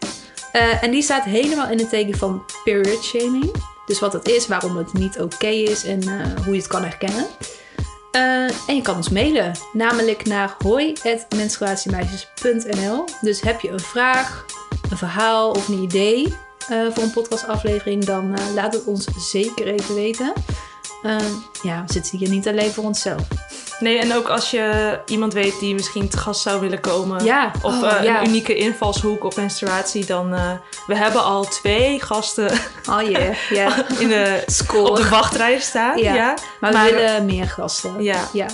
Eh, 0.52 0.84
en 0.84 0.92
die 0.92 1.02
staat 1.02 1.24
helemaal 1.24 1.70
in 1.70 1.78
het 1.78 1.90
teken 1.90 2.18
van 2.18 2.44
period 2.64 3.04
shaming. 3.04 3.52
Dus 3.86 4.00
wat 4.00 4.14
het 4.14 4.28
is, 4.28 4.48
waarom 4.48 4.78
het 4.78 4.94
niet 4.94 5.20
oké 5.20 5.48
is 5.48 5.84
en 5.84 6.02
eh, 6.02 6.44
hoe 6.44 6.54
je 6.54 6.60
het 6.60 6.68
kan 6.70 6.84
herkennen. 6.84 7.26
Eh, 8.12 8.68
en 8.68 8.76
je 8.76 8.82
kan 8.82 8.96
ons 8.96 9.10
mailen, 9.10 9.52
namelijk 9.74 10.26
naar 10.26 10.56
hoi.menstruatiemeisjes.nl. 10.64 13.06
Dus 13.22 13.42
heb 13.42 13.60
je 13.60 13.70
een 13.70 13.80
vraag, 13.80 14.46
een 14.90 14.98
verhaal 14.98 15.52
of 15.52 15.68
een 15.68 15.82
idee 15.82 16.34
eh, 16.70 16.86
voor 16.94 17.04
een 17.04 17.12
podcastaflevering, 17.12 18.06
dan 18.06 18.36
eh, 18.36 18.54
laat 18.54 18.74
het 18.74 18.84
ons 18.84 19.08
zeker 19.32 19.68
even 19.68 19.96
weten. 19.96 20.34
Ja, 21.64 21.84
we 21.86 21.94
zitten 21.94 22.18
hier 22.18 22.30
niet 22.30 22.48
alleen 22.48 22.72
voor 22.72 22.84
onszelf. 22.84 23.28
Nee, 23.80 24.00
en 24.00 24.16
ook 24.16 24.28
als 24.28 24.52
je 24.52 25.00
iemand 25.06 25.34
weet 25.34 25.60
die 25.60 25.74
misschien 25.74 26.10
te 26.10 26.18
gast 26.18 26.42
zou 26.42 26.60
willen 26.60 26.80
komen. 26.82 27.24
Ja, 27.24 27.52
Of 27.62 27.82
oh, 27.82 27.94
eh, 27.94 28.04
ja. 28.04 28.20
een 28.22 28.28
unieke 28.28 28.56
invalshoek 28.56 29.24
op 29.24 29.36
menstruatie, 29.36 30.06
dan... 30.06 30.34
eh, 30.34 30.52
we 30.88 30.96
hebben 30.96 31.24
al 31.24 31.44
twee 31.44 32.02
gasten 32.02 32.52
Oh 32.90 33.02
yeah, 33.02 33.36
ja. 33.50 33.76
in 34.00 34.08
de, 34.08 34.44
Score. 34.46 34.90
op 34.90 34.96
de 34.96 35.10
wachtrij 35.10 35.60
staan. 35.60 35.98
Ja. 35.98 36.14
Ja. 36.14 36.34
Maar 36.60 36.72
we 36.74 36.92
willen 36.92 37.26
meer 37.26 37.48
gasten. 37.50 38.04
Ja. 38.04 38.28
Ja. 38.34 38.46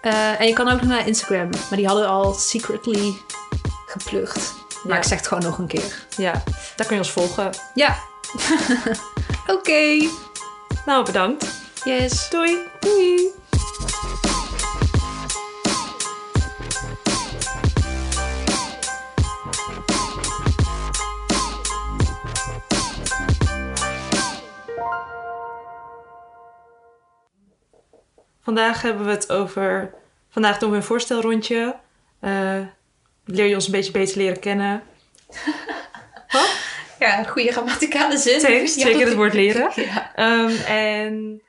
Eh, 0.00 0.40
en 0.40 0.46
je 0.46 0.52
kan 0.52 0.68
ook 0.68 0.80
nog 0.80 0.88
naar 0.90 1.06
Instagram, 1.06 1.50
maar 1.50 1.76
die 1.78 1.86
hadden 1.86 2.04
we 2.04 2.10
al 2.10 2.32
secretly 2.34 3.14
geplukt. 3.86 4.54
Maar 4.84 4.96
ik 4.96 5.04
zeg 5.04 5.18
het 5.18 5.26
gewoon 5.28 5.42
nog 5.42 5.58
een 5.58 5.66
keer. 5.66 6.06
ja, 6.16 6.32
daar 6.76 6.86
kun 6.86 6.96
je 6.96 7.02
ons 7.02 7.10
volgen. 7.10 7.50
Ja. 7.74 7.96
Oké. 9.56 10.08
Nou, 10.86 11.04
bedankt. 11.04 11.46
Yes. 11.84 12.28
Doei. 12.30 12.58
Doei. 12.80 13.32
Vandaag 28.46 28.82
hebben 28.82 29.04
we 29.04 29.10
het 29.10 29.32
over... 29.32 29.94
Vandaag 30.28 30.58
doen 30.58 30.70
we 30.70 30.76
een 30.76 30.82
voorstelrondje. 30.82 31.76
Eh, 32.20 32.60
leer 33.24 33.46
je 33.46 33.54
ons 33.54 33.66
een 33.66 33.72
beetje 33.72 33.92
beter 33.92 34.16
leren 34.16 34.40
kennen. 34.40 34.82
Ja, 36.98 37.22
goede 37.22 37.52
grammaticale 37.52 38.18
zin. 38.18 38.38
Thanks, 38.40 38.74
Ja, 38.74 38.86
zeker 38.86 39.06
het 39.06 39.14
woord 39.14 39.34
leren. 39.34 39.70
Ja. 39.92 40.14
Ehm, 40.14 40.56
en 40.66 41.42